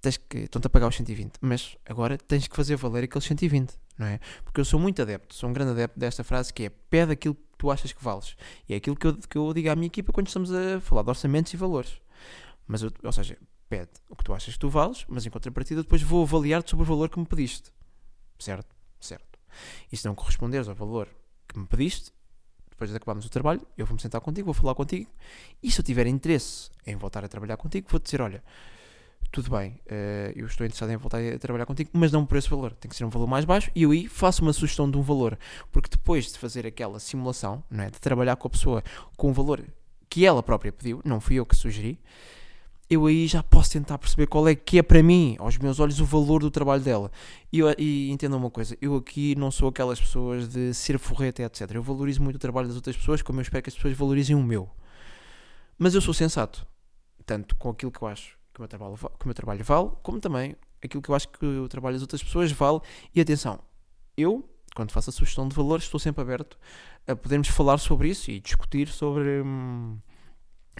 tens 0.00 0.16
que, 0.16 0.38
estão-te 0.38 0.66
a 0.66 0.70
pagar 0.70 0.88
os 0.88 0.96
120, 0.96 1.34
mas 1.40 1.76
agora 1.86 2.18
tens 2.18 2.46
que 2.46 2.54
fazer 2.54 2.76
valer 2.76 3.04
aqueles 3.04 3.24
120, 3.24 3.74
não 3.96 4.06
é? 4.06 4.20
Porque 4.44 4.60
eu 4.60 4.64
sou 4.64 4.78
muito 4.78 5.00
adepto, 5.00 5.34
sou 5.34 5.48
um 5.48 5.52
grande 5.52 5.70
adepto 5.70 5.98
desta 5.98 6.22
frase 6.22 6.52
que 6.52 6.64
é, 6.64 6.70
pede 6.90 7.12
aquilo 7.12 7.34
que 7.34 7.42
tu 7.56 7.70
achas 7.70 7.92
que 7.92 8.02
vales. 8.02 8.36
E 8.68 8.74
é 8.74 8.76
aquilo 8.76 8.96
que 8.96 9.06
eu, 9.06 9.16
que 9.16 9.38
eu 9.38 9.54
digo 9.54 9.70
à 9.70 9.76
minha 9.76 9.86
equipa 9.86 10.12
quando 10.12 10.26
estamos 10.26 10.52
a 10.52 10.80
falar 10.80 11.02
de 11.02 11.08
orçamentos 11.08 11.54
e 11.54 11.56
valores. 11.56 12.00
Mas, 12.66 12.82
eu, 12.82 12.90
ou 13.02 13.12
seja, 13.12 13.38
pede 13.68 13.90
o 14.08 14.16
que 14.16 14.24
tu 14.24 14.34
achas 14.34 14.54
que 14.54 14.60
tu 14.60 14.68
vales, 14.68 15.04
mas 15.08 15.24
em 15.24 15.30
contrapartida 15.30 15.82
depois 15.82 16.02
vou 16.02 16.22
avaliar-te 16.22 16.70
sobre 16.70 16.84
o 16.84 16.86
valor 16.86 17.08
que 17.08 17.18
me 17.18 17.26
pediste. 17.26 17.72
Certo? 18.38 18.74
Certo. 19.00 19.38
E 19.90 19.96
se 19.96 20.06
não 20.06 20.14
corresponderes 20.14 20.68
ao 20.68 20.74
valor 20.74 21.08
que 21.48 21.58
me 21.58 21.66
pediste, 21.66 22.12
depois 22.70 22.90
de 22.90 22.96
acabarmos 22.96 23.24
o 23.24 23.30
trabalho, 23.30 23.60
eu 23.76 23.86
vou-me 23.86 24.00
sentar 24.00 24.20
contigo, 24.20 24.46
vou 24.46 24.54
falar 24.54 24.74
contigo, 24.74 25.08
e 25.62 25.70
se 25.70 25.80
eu 25.80 25.84
tiver 25.84 26.06
interesse 26.06 26.70
em 26.86 26.96
voltar 26.96 27.24
a 27.24 27.28
trabalhar 27.28 27.56
contigo, 27.56 27.86
vou-te 27.88 28.04
dizer, 28.04 28.20
olha, 28.20 28.42
tudo 29.30 29.50
bem, 29.50 29.80
uh, 29.86 30.32
eu 30.34 30.46
estou 30.46 30.66
interessado 30.66 30.90
em 30.90 30.96
voltar 30.96 31.22
a 31.22 31.38
trabalhar 31.38 31.64
contigo, 31.64 31.90
mas 31.92 32.10
não 32.12 32.26
por 32.26 32.36
esse 32.36 32.50
valor, 32.50 32.72
tem 32.74 32.88
que 32.88 32.96
ser 32.96 33.04
um 33.04 33.08
valor 33.08 33.26
mais 33.26 33.44
baixo, 33.44 33.70
e 33.74 33.84
eu 33.84 33.90
aí 33.90 34.08
faço 34.08 34.42
uma 34.42 34.52
sugestão 34.52 34.90
de 34.90 34.98
um 34.98 35.02
valor, 35.02 35.38
porque 35.70 35.88
depois 35.90 36.32
de 36.32 36.38
fazer 36.38 36.66
aquela 36.66 36.98
simulação, 36.98 37.62
não 37.70 37.84
é, 37.84 37.90
de 37.90 38.00
trabalhar 38.00 38.36
com 38.36 38.48
a 38.48 38.50
pessoa 38.50 38.82
com 39.16 39.30
um 39.30 39.32
valor 39.32 39.64
que 40.10 40.26
ela 40.26 40.42
própria 40.42 40.72
pediu, 40.72 41.00
não 41.04 41.20
fui 41.20 41.36
eu 41.36 41.46
que 41.46 41.56
sugeri, 41.56 41.98
eu 42.92 43.06
aí 43.06 43.26
já 43.26 43.42
posso 43.42 43.72
tentar 43.72 43.96
perceber 43.96 44.26
qual 44.26 44.46
é 44.46 44.54
que 44.54 44.78
é 44.78 44.82
para 44.82 45.02
mim, 45.02 45.34
aos 45.38 45.56
meus 45.56 45.80
olhos, 45.80 45.98
o 45.98 46.04
valor 46.04 46.42
do 46.42 46.50
trabalho 46.50 46.82
dela. 46.82 47.10
E, 47.50 47.60
e 47.78 48.10
entendam 48.10 48.38
uma 48.38 48.50
coisa, 48.50 48.76
eu 48.82 48.96
aqui 48.96 49.34
não 49.34 49.50
sou 49.50 49.68
aquelas 49.68 49.98
pessoas 49.98 50.46
de 50.46 50.74
ser 50.74 50.98
forreta, 50.98 51.42
etc. 51.42 51.70
Eu 51.72 51.82
valorizo 51.82 52.22
muito 52.22 52.36
o 52.36 52.38
trabalho 52.38 52.68
das 52.68 52.76
outras 52.76 52.94
pessoas, 52.94 53.22
como 53.22 53.40
eu 53.40 53.42
espero 53.42 53.62
que 53.62 53.70
as 53.70 53.74
pessoas 53.74 53.96
valorizem 53.96 54.36
o 54.36 54.42
meu. 54.42 54.68
Mas 55.78 55.94
eu 55.94 56.02
sou 56.02 56.12
sensato, 56.12 56.66
tanto 57.24 57.56
com 57.56 57.70
aquilo 57.70 57.90
que 57.90 58.02
eu 58.02 58.08
acho 58.08 58.36
que 58.52 58.60
o 58.60 58.62
meu 58.62 58.68
trabalho, 58.68 58.94
que 58.96 59.24
o 59.24 59.26
meu 59.26 59.34
trabalho 59.34 59.64
vale, 59.64 59.90
como 60.02 60.20
também 60.20 60.54
aquilo 60.84 61.02
que 61.02 61.08
eu 61.08 61.14
acho 61.14 61.28
que 61.28 61.46
o 61.46 61.68
trabalho 61.68 61.94
das 61.94 62.02
outras 62.02 62.22
pessoas 62.22 62.52
vale. 62.52 62.80
E 63.14 63.22
atenção, 63.22 63.58
eu, 64.18 64.46
quando 64.76 64.92
faço 64.92 65.08
a 65.08 65.12
sugestão 65.14 65.48
de 65.48 65.56
valores, 65.56 65.84
estou 65.84 65.98
sempre 65.98 66.20
aberto 66.20 66.58
a 67.08 67.16
podermos 67.16 67.48
falar 67.48 67.78
sobre 67.78 68.10
isso 68.10 68.30
e 68.30 68.38
discutir 68.38 68.88
sobre. 68.88 69.40
Hum, 69.40 69.96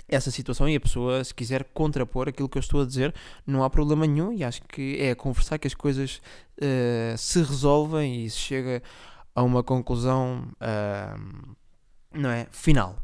essa 0.08 0.30
situação 0.30 0.68
e 0.68 0.76
a 0.76 0.80
pessoa, 0.80 1.22
se 1.24 1.34
quiser 1.34 1.64
contrapor 1.72 2.28
aquilo 2.28 2.48
que 2.48 2.58
eu 2.58 2.60
estou 2.60 2.82
a 2.82 2.86
dizer, 2.86 3.14
não 3.46 3.64
há 3.64 3.70
problema 3.70 4.06
nenhum 4.06 4.32
e 4.32 4.44
acho 4.44 4.62
que 4.62 4.96
é 5.00 5.12
a 5.12 5.16
conversar 5.16 5.58
que 5.58 5.66
as 5.66 5.74
coisas 5.74 6.20
uh, 6.58 7.16
se 7.16 7.38
resolvem 7.38 8.24
e 8.24 8.30
se 8.30 8.38
chega 8.38 8.82
a 9.34 9.42
uma 9.42 9.62
conclusão 9.62 10.48
uh, 10.60 11.56
não 12.14 12.30
é? 12.30 12.46
final. 12.50 12.96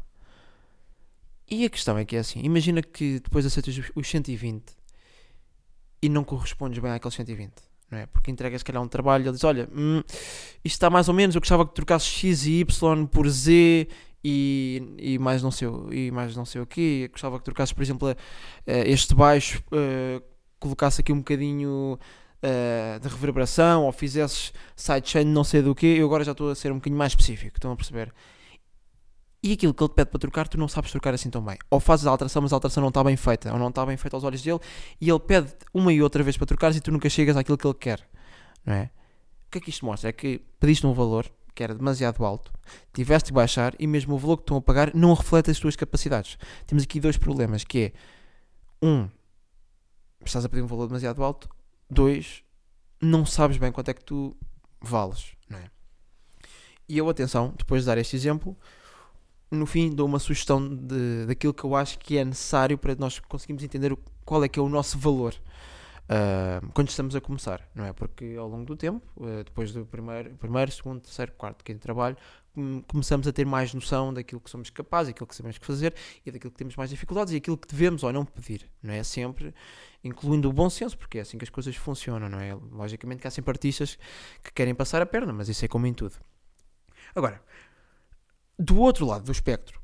E 1.49 1.65
a 1.65 1.69
questão 1.69 1.97
é 1.97 2.05
que 2.05 2.15
é 2.15 2.19
assim: 2.19 2.41
imagina 2.43 2.81
que 2.81 3.19
depois 3.19 3.45
aceitas 3.45 3.79
os 3.95 4.07
120 4.07 4.63
e 6.01 6.09
não 6.09 6.23
correspondes 6.23 6.79
bem 6.79 6.91
àqueles 6.91 7.15
120. 7.15 7.51
Não 7.89 7.97
é? 7.97 8.05
Porque 8.05 8.29
entregas, 8.29 8.61
se 8.61 8.65
calhar, 8.65 8.83
um 8.83 8.87
trabalho 8.87 9.23
e 9.23 9.27
ele 9.27 9.33
diz: 9.33 9.43
Olha, 9.43 9.67
hum, 9.73 10.03
isto 10.63 10.75
está 10.75 10.89
mais 10.89 11.07
ou 11.07 11.13
menos. 11.13 11.35
Eu 11.35 11.41
gostava 11.41 11.65
que 11.65 11.73
trocasses 11.73 12.07
X 12.07 12.45
e 12.45 12.59
Y 12.59 13.07
por 13.07 13.27
Z 13.27 13.87
e, 14.23 14.95
e, 14.97 15.19
mais 15.19 15.41
não 15.41 15.51
sei, 15.51 15.67
e 15.91 16.11
mais 16.11 16.35
não 16.35 16.45
sei 16.45 16.61
o 16.61 16.65
quê. 16.65 17.03
Eu 17.05 17.09
gostava 17.09 17.37
que 17.37 17.45
trocasses, 17.45 17.73
por 17.73 17.81
exemplo, 17.81 18.15
este 18.65 19.15
baixo, 19.15 19.63
uh, 19.71 20.21
colocasse 20.59 21.01
aqui 21.01 21.13
um 21.13 21.19
bocadinho 21.19 21.97
uh, 22.43 22.99
de 22.99 23.07
reverberação 23.07 23.85
ou 23.85 23.91
fizesses 23.91 24.53
sidechain 24.75 25.25
não 25.25 25.43
sei 25.43 25.61
do 25.61 25.73
quê. 25.73 25.95
Eu 25.99 26.05
agora 26.05 26.23
já 26.23 26.31
estou 26.31 26.49
a 26.49 26.55
ser 26.55 26.71
um 26.71 26.75
bocadinho 26.75 26.97
mais 26.97 27.13
específico, 27.13 27.57
estão 27.57 27.71
a 27.71 27.75
perceber? 27.75 28.13
E 29.41 29.53
aquilo 29.53 29.73
que 29.73 29.81
ele 29.81 29.89
te 29.89 29.95
pede 29.95 30.09
para 30.09 30.19
trocar, 30.19 30.47
tu 30.49 30.57
não 30.57 30.67
sabes 30.67 30.91
trocar 30.91 31.13
assim 31.13 31.29
tão 31.29 31.41
bem. 31.41 31.57
Ou 31.69 31.79
fazes 31.79 32.05
a 32.05 32.11
alteração, 32.11 32.41
mas 32.41 32.51
a 32.51 32.57
alteração 32.57 32.81
não 32.81 32.89
está 32.89 33.01
bem 33.03 33.15
feita, 33.15 33.53
ou 33.53 33.57
não 33.57 33.69
está 33.69 33.85
bem 33.85 33.95
feita 33.95 34.17
aos 34.17 34.23
olhos 34.25 34.41
dele, 34.41 34.59
e 34.99 35.09
ele 35.09 35.19
pede 35.19 35.53
uma 35.73 35.93
e 35.93 36.01
outra 36.01 36.21
vez 36.21 36.35
para 36.35 36.45
trocares 36.45 36.75
e 36.75 36.81
tu 36.81 36.91
nunca 36.91 37.09
chegas 37.09 37.37
àquilo 37.37 37.57
que 37.57 37.65
ele 37.65 37.73
quer. 37.73 38.05
Não 38.65 38.73
é? 38.73 38.91
O 39.47 39.51
que 39.51 39.59
é 39.59 39.61
que 39.61 39.69
isto 39.69 39.85
mostra? 39.85 40.09
É 40.09 40.11
que 40.11 40.41
pediste 40.59 40.85
um 40.85 40.93
valor 40.93 41.31
que 41.59 41.63
era 41.63 41.75
demasiado 41.75 42.23
alto, 42.23 42.53
tiveste 42.93 43.27
de 43.27 43.33
baixar 43.33 43.75
e 43.77 43.85
mesmo 43.85 44.15
o 44.15 44.17
valor 44.17 44.37
que 44.37 44.43
estão 44.43 44.55
a 44.55 44.61
pagar 44.61 44.95
não 44.95 45.13
reflete 45.13 45.51
as 45.51 45.59
tuas 45.59 45.75
capacidades. 45.75 46.37
Temos 46.65 46.85
aqui 46.85 47.01
dois 47.01 47.17
problemas, 47.17 47.65
que 47.65 47.91
é, 47.91 47.93
um, 48.81 49.09
estás 50.23 50.45
a 50.45 50.47
pedir 50.47 50.61
um 50.61 50.67
valor 50.67 50.87
demasiado 50.87 51.21
alto, 51.21 51.49
dois, 51.89 52.45
não 53.01 53.25
sabes 53.25 53.57
bem 53.57 53.73
quanto 53.73 53.89
é 53.89 53.93
que 53.93 54.05
tu 54.05 54.33
vales, 54.79 55.33
não 55.49 55.59
é? 55.59 55.69
E 56.87 56.97
eu, 56.97 57.09
atenção, 57.09 57.53
depois 57.57 57.81
de 57.81 57.87
dar 57.87 57.97
este 57.97 58.15
exemplo, 58.15 58.55
no 59.51 59.65
fim 59.65 59.93
dou 59.93 60.07
uma 60.07 60.19
sugestão 60.19 60.65
de, 60.65 61.25
daquilo 61.25 61.53
que 61.53 61.65
eu 61.65 61.75
acho 61.75 61.99
que 61.99 62.17
é 62.17 62.23
necessário 62.23 62.77
para 62.77 62.95
nós 62.95 63.19
conseguirmos 63.19 63.65
entender 63.65 63.93
qual 64.23 64.41
é 64.45 64.47
que 64.47 64.57
é 64.57 64.63
o 64.63 64.69
nosso 64.69 64.97
valor 64.97 65.35
uh, 66.09 66.67
quando 66.73 66.89
estamos 66.89 67.15
a 67.15 67.21
começar, 67.21 67.67
não 67.73 67.85
é? 67.85 67.93
Porque 67.93 68.35
ao 68.37 68.47
longo 68.47 68.65
do 68.65 68.75
tempo, 68.75 69.05
uh, 69.17 69.43
depois 69.43 69.71
do 69.71 69.85
primeiro, 69.85 70.31
primeiro, 70.35 70.71
segundo, 70.71 71.01
terceiro, 71.01 71.31
quarto, 71.33 71.63
quinto 71.63 71.79
trabalho, 71.79 72.17
começamos 72.87 73.27
a 73.27 73.31
ter 73.31 73.45
mais 73.45 73.73
noção 73.73 74.13
daquilo 74.13 74.41
que 74.41 74.49
somos 74.49 74.69
capazes, 74.69 75.13
daquilo 75.13 75.27
que 75.27 75.35
sabemos 75.35 75.57
fazer 75.61 75.93
e 76.25 76.31
daquilo 76.31 76.51
que 76.51 76.57
temos 76.57 76.75
mais 76.75 76.89
dificuldades 76.89 77.33
e 77.33 77.37
aquilo 77.37 77.57
que 77.57 77.67
devemos 77.67 78.03
ou 78.03 78.11
não 78.11 78.25
pedir, 78.25 78.69
não 78.81 78.93
é? 78.93 79.03
Sempre 79.03 79.53
incluindo 80.03 80.49
o 80.49 80.53
bom 80.53 80.69
senso, 80.69 80.97
porque 80.97 81.19
é 81.19 81.21
assim 81.21 81.37
que 81.37 81.43
as 81.43 81.49
coisas 81.49 81.75
funcionam, 81.75 82.27
não 82.27 82.39
é? 82.39 82.53
Logicamente 82.53 83.21
que 83.21 83.27
há 83.27 83.31
sempre 83.31 83.51
artistas 83.51 83.97
que 84.43 84.51
querem 84.51 84.73
passar 84.75 85.01
a 85.01 85.05
perna, 85.05 85.31
mas 85.31 85.47
isso 85.47 85.63
é 85.63 85.67
como 85.67 85.85
em 85.85 85.93
tudo. 85.93 86.15
Agora, 87.15 87.41
do 88.57 88.79
outro 88.79 89.05
lado 89.05 89.23
do 89.23 89.31
espectro, 89.31 89.79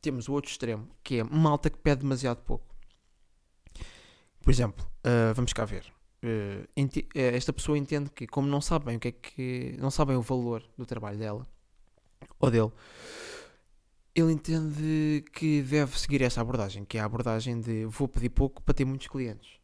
temos 0.00 0.28
o 0.28 0.32
outro 0.32 0.50
extremo, 0.50 0.88
que 1.02 1.18
é 1.18 1.24
malta 1.24 1.68
que 1.68 1.78
pede 1.78 2.02
demasiado 2.02 2.38
pouco. 2.42 2.73
Por 4.44 4.50
exemplo, 4.50 4.84
uh, 5.06 5.32
vamos 5.34 5.54
cá 5.54 5.64
ver. 5.64 5.90
Uh, 6.22 6.68
esta 7.14 7.52
pessoa 7.52 7.78
entende 7.78 8.10
que, 8.10 8.26
como 8.26 8.46
não 8.46 8.60
sabem 8.60 8.96
o 8.96 9.00
que 9.00 9.08
é 9.08 9.12
que. 9.12 9.76
não 9.78 9.90
sabem 9.90 10.16
o 10.16 10.22
valor 10.22 10.62
do 10.76 10.84
trabalho 10.84 11.18
dela 11.18 11.46
ou 12.38 12.50
dele, 12.50 12.70
ele 14.14 14.32
entende 14.32 15.24
que 15.32 15.62
deve 15.62 15.98
seguir 15.98 16.20
essa 16.22 16.42
abordagem, 16.42 16.84
que 16.84 16.98
é 16.98 17.00
a 17.00 17.06
abordagem 17.06 17.58
de 17.58 17.86
vou 17.86 18.06
pedir 18.06 18.28
pouco 18.28 18.62
para 18.62 18.74
ter 18.74 18.84
muitos 18.84 19.08
clientes. 19.08 19.58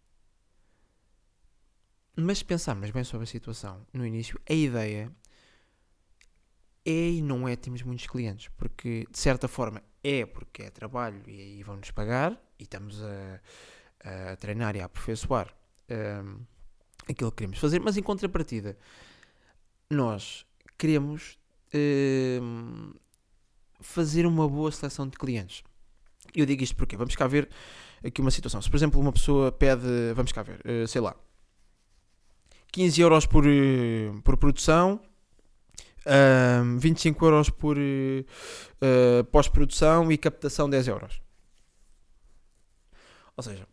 Mas 2.16 2.38
se 2.38 2.44
pensarmos 2.44 2.90
bem 2.90 3.04
sobre 3.04 3.24
a 3.24 3.26
situação 3.26 3.86
no 3.92 4.04
início, 4.06 4.40
a 4.48 4.52
ideia 4.54 5.12
é 6.86 7.10
e 7.10 7.22
não 7.22 7.46
é 7.46 7.54
termos 7.54 7.82
muitos 7.82 8.06
clientes, 8.06 8.48
porque 8.56 9.06
de 9.10 9.18
certa 9.18 9.46
forma 9.46 9.82
é 10.02 10.24
porque 10.24 10.62
é 10.62 10.70
trabalho 10.70 11.22
e 11.26 11.40
aí 11.40 11.62
vão-nos 11.62 11.90
pagar 11.90 12.32
e 12.58 12.62
estamos 12.64 13.00
a, 13.02 13.40
a, 14.04 14.36
treinar 14.36 14.76
e 14.76 14.80
a 14.80 14.86
aperfeiçoar 14.86 15.52
um, 15.90 16.40
aquilo 17.08 17.30
que 17.30 17.38
queremos 17.38 17.58
fazer, 17.58 17.80
mas 17.80 17.96
em 17.96 18.02
contrapartida, 18.02 18.76
nós 19.90 20.46
queremos 20.78 21.38
um, 22.42 22.92
fazer 23.80 24.26
uma 24.26 24.48
boa 24.48 24.70
seleção 24.70 25.08
de 25.08 25.16
clientes. 25.16 25.62
Eu 26.34 26.46
digo 26.46 26.62
isto 26.62 26.76
porque 26.76 26.96
vamos 26.96 27.16
cá 27.16 27.26
ver 27.26 27.48
aqui 28.04 28.20
uma 28.20 28.30
situação. 28.30 28.62
Se 28.62 28.70
por 28.70 28.76
exemplo 28.76 29.00
uma 29.00 29.12
pessoa 29.12 29.50
pede, 29.50 30.12
vamos 30.14 30.32
cá 30.32 30.42
ver, 30.42 30.60
uh, 30.64 30.86
sei 30.86 31.00
lá, 31.00 31.14
15 32.72 33.00
euros 33.00 33.26
por, 33.26 33.44
uh, 33.44 34.22
por 34.22 34.36
produção 34.36 35.00
um, 36.06 36.78
25 36.78 37.24
euros 37.24 37.50
por 37.50 37.76
uh, 37.76 39.24
pós-produção 39.30 40.10
e 40.10 40.16
captação 40.16 40.68
10 40.68 40.88
euros. 40.88 41.20
Ou 43.36 43.42
seja, 43.42 43.66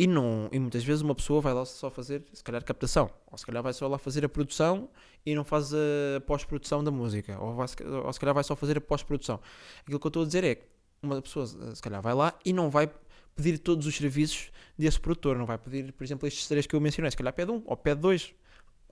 e, 0.00 0.06
não, 0.06 0.48
e 0.50 0.58
muitas 0.58 0.82
vezes 0.82 1.02
uma 1.02 1.14
pessoa 1.14 1.42
vai 1.42 1.52
lá 1.52 1.62
só 1.66 1.90
fazer, 1.90 2.24
se 2.32 2.42
calhar, 2.42 2.64
captação, 2.64 3.10
ou 3.30 3.36
se 3.36 3.44
calhar 3.44 3.62
vai 3.62 3.74
só 3.74 3.86
lá 3.86 3.98
fazer 3.98 4.24
a 4.24 4.30
produção 4.30 4.88
e 5.26 5.34
não 5.34 5.44
faz 5.44 5.74
a 5.74 6.22
pós-produção 6.26 6.82
da 6.82 6.90
música, 6.90 7.38
ou, 7.38 7.54
vai, 7.54 7.66
ou 8.02 8.10
se 8.10 8.18
calhar 8.18 8.34
vai 8.34 8.42
só 8.42 8.56
fazer 8.56 8.78
a 8.78 8.80
pós-produção. 8.80 9.38
Aquilo 9.82 10.00
que 10.00 10.06
eu 10.06 10.08
estou 10.08 10.22
a 10.22 10.24
dizer 10.24 10.42
é 10.42 10.54
que 10.54 10.64
uma 11.02 11.20
pessoa, 11.20 11.46
se 11.46 11.82
calhar, 11.82 12.00
vai 12.00 12.14
lá 12.14 12.32
e 12.46 12.50
não 12.50 12.70
vai 12.70 12.90
pedir 13.36 13.58
todos 13.58 13.86
os 13.86 13.94
serviços 13.94 14.50
desse 14.78 14.98
produtor, 14.98 15.36
não 15.36 15.44
vai 15.44 15.58
pedir, 15.58 15.92
por 15.92 16.02
exemplo, 16.02 16.26
estes 16.26 16.48
três 16.48 16.66
que 16.66 16.74
eu 16.74 16.80
mencionei, 16.80 17.10
se 17.10 17.16
calhar 17.18 17.34
pede 17.34 17.50
um 17.50 17.62
ou 17.66 17.76
pede 17.76 18.00
dois. 18.00 18.32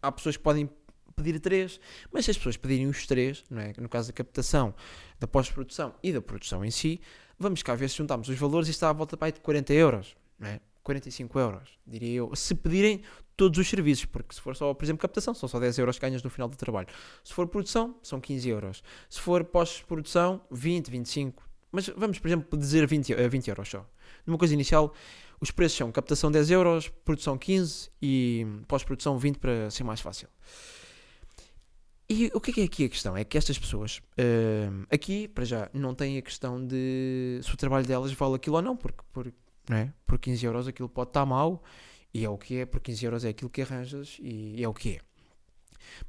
Há 0.02 0.12
pessoas 0.12 0.36
que 0.36 0.42
podem 0.42 0.68
pedir 1.16 1.40
três, 1.40 1.80
mas 2.12 2.26
se 2.26 2.32
as 2.32 2.36
pessoas 2.36 2.58
pedirem 2.58 2.86
os 2.86 3.06
três, 3.06 3.46
não 3.48 3.62
é? 3.62 3.72
no 3.78 3.88
caso 3.88 4.08
da 4.08 4.12
captação, 4.12 4.74
da 5.18 5.26
pós-produção 5.26 5.94
e 6.02 6.12
da 6.12 6.20
produção 6.20 6.62
em 6.62 6.70
si, 6.70 7.00
vamos 7.38 7.62
cá 7.62 7.74
ver 7.74 7.88
se 7.88 7.96
juntamos 7.96 8.28
os 8.28 8.36
valores 8.36 8.68
e 8.68 8.72
está 8.72 8.90
à 8.90 8.92
volta 8.92 9.16
para 9.16 9.32
de 9.32 9.40
40 9.40 9.72
euros, 9.72 10.14
é? 10.42 10.60
45 10.88 11.38
euros, 11.38 11.68
diria 11.86 12.14
eu, 12.14 12.34
se 12.34 12.54
pedirem 12.54 13.02
todos 13.36 13.58
os 13.58 13.68
serviços, 13.68 14.06
porque 14.06 14.34
se 14.34 14.40
for 14.40 14.56
só, 14.56 14.72
por 14.72 14.84
exemplo, 14.84 15.02
captação, 15.02 15.34
são 15.34 15.48
só 15.48 15.60
10 15.60 15.78
euros 15.78 15.98
que 15.98 16.06
ganhas 16.06 16.22
no 16.22 16.30
final 16.30 16.48
do 16.48 16.56
trabalho. 16.56 16.88
Se 17.22 17.34
for 17.34 17.46
produção, 17.46 17.94
são 18.02 18.20
15 18.20 18.48
euros. 18.48 18.82
Se 19.08 19.20
for 19.20 19.44
pós-produção, 19.44 20.40
20, 20.50 20.90
25. 20.90 21.42
Mas 21.70 21.88
vamos, 21.88 22.18
por 22.18 22.28
exemplo, 22.28 22.58
dizer 22.58 22.86
20, 22.86 23.14
20 23.14 23.48
euros 23.48 23.68
só. 23.68 23.86
Numa 24.26 24.38
coisa 24.38 24.54
inicial, 24.54 24.94
os 25.40 25.50
preços 25.50 25.76
são 25.76 25.92
captação 25.92 26.32
10 26.32 26.50
euros, 26.50 26.88
produção 26.88 27.36
15 27.36 27.90
e 28.00 28.46
pós-produção 28.66 29.18
20 29.18 29.36
para 29.36 29.70
ser 29.70 29.84
mais 29.84 30.00
fácil. 30.00 30.28
E 32.08 32.30
o 32.32 32.40
que 32.40 32.50
é 32.50 32.54
que 32.54 32.60
é 32.62 32.64
aqui 32.64 32.84
a 32.86 32.88
questão? 32.88 33.14
É 33.14 33.22
que 33.22 33.36
estas 33.36 33.58
pessoas, 33.58 33.98
uh, 33.98 34.86
aqui, 34.90 35.28
para 35.28 35.44
já, 35.44 35.68
não 35.74 35.94
têm 35.94 36.16
a 36.16 36.22
questão 36.22 36.66
de 36.66 37.38
se 37.42 37.52
o 37.52 37.56
trabalho 37.56 37.86
delas 37.86 38.10
vale 38.12 38.36
aquilo 38.36 38.56
ou 38.56 38.62
não, 38.62 38.74
porque 38.74 39.02
por, 39.12 39.30
não 39.68 39.76
é? 39.76 39.92
por 40.06 40.18
15 40.18 40.44
euros 40.46 40.68
aquilo 40.68 40.88
pode 40.88 41.10
estar 41.10 41.26
mal, 41.26 41.62
e 42.12 42.24
é 42.24 42.28
o 42.28 42.38
que 42.38 42.58
é, 42.58 42.66
por 42.66 42.80
15 42.80 43.04
euros 43.04 43.24
é 43.24 43.28
aquilo 43.28 43.50
que 43.50 43.62
arranjas, 43.62 44.16
e 44.20 44.62
é 44.62 44.68
o 44.68 44.74
que 44.74 44.96
é. 44.96 45.00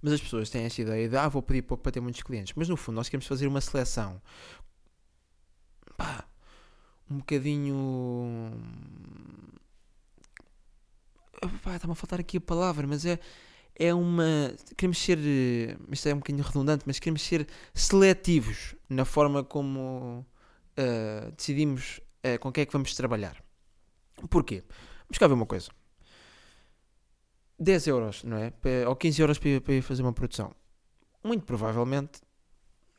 Mas 0.02 0.14
as 0.14 0.22
pessoas 0.22 0.50
têm 0.50 0.66
essa 0.66 0.82
ideia 0.82 1.08
de, 1.08 1.16
ah, 1.16 1.28
vou 1.28 1.42
pedir 1.42 1.62
pouco 1.62 1.84
para 1.84 1.92
ter 1.92 2.02
muitos 2.02 2.22
clientes. 2.22 2.54
Mas 2.56 2.68
no 2.68 2.76
fundo, 2.76 2.96
nós 2.96 3.08
queremos 3.08 3.28
fazer 3.28 3.48
uma 3.48 3.62
seleção, 3.62 4.22
pá, 5.98 6.26
um 7.10 7.18
bocadinho. 7.18 8.52
Está-me 11.76 11.94
a 11.94 11.96
faltar 11.96 12.20
aqui 12.20 12.38
a 12.38 12.42
palavra, 12.42 12.86
mas 12.86 13.06
é 13.06 13.20
é 13.80 13.94
uma. 13.94 14.54
Queremos 14.78 15.00
ser. 15.00 15.18
Isto 15.90 16.10
é 16.10 16.14
um 16.14 16.18
bocadinho 16.18 16.44
redundante, 16.44 16.84
mas 16.86 17.00
queremos 17.00 17.22
ser 17.22 17.48
seletivos 17.74 18.76
na 18.90 19.06
forma 19.06 19.44
como 19.44 20.26
uh, 20.78 21.32
decidimos 21.32 22.02
uh, 22.26 22.38
com 22.40 22.52
quem 22.52 22.64
é 22.64 22.66
que 22.66 22.74
vamos 22.74 22.94
trabalhar. 22.94 23.42
Porquê? 24.28 24.64
Vamos 25.08 25.18
cá 25.18 25.28
ver 25.28 25.34
uma 25.34 25.46
coisa. 25.46 25.70
10 27.60 27.88
euros, 27.88 28.24
não 28.24 28.38
é? 28.38 28.54
Ou 28.88 28.96
15 28.96 29.22
euros 29.22 29.38
para, 29.38 29.62
para 29.62 29.74
ir 29.74 29.82
fazer 29.82 30.02
uma 30.02 30.14
produção. 30.14 30.54
Muito 31.24 31.46
provavelmente, 31.46 32.22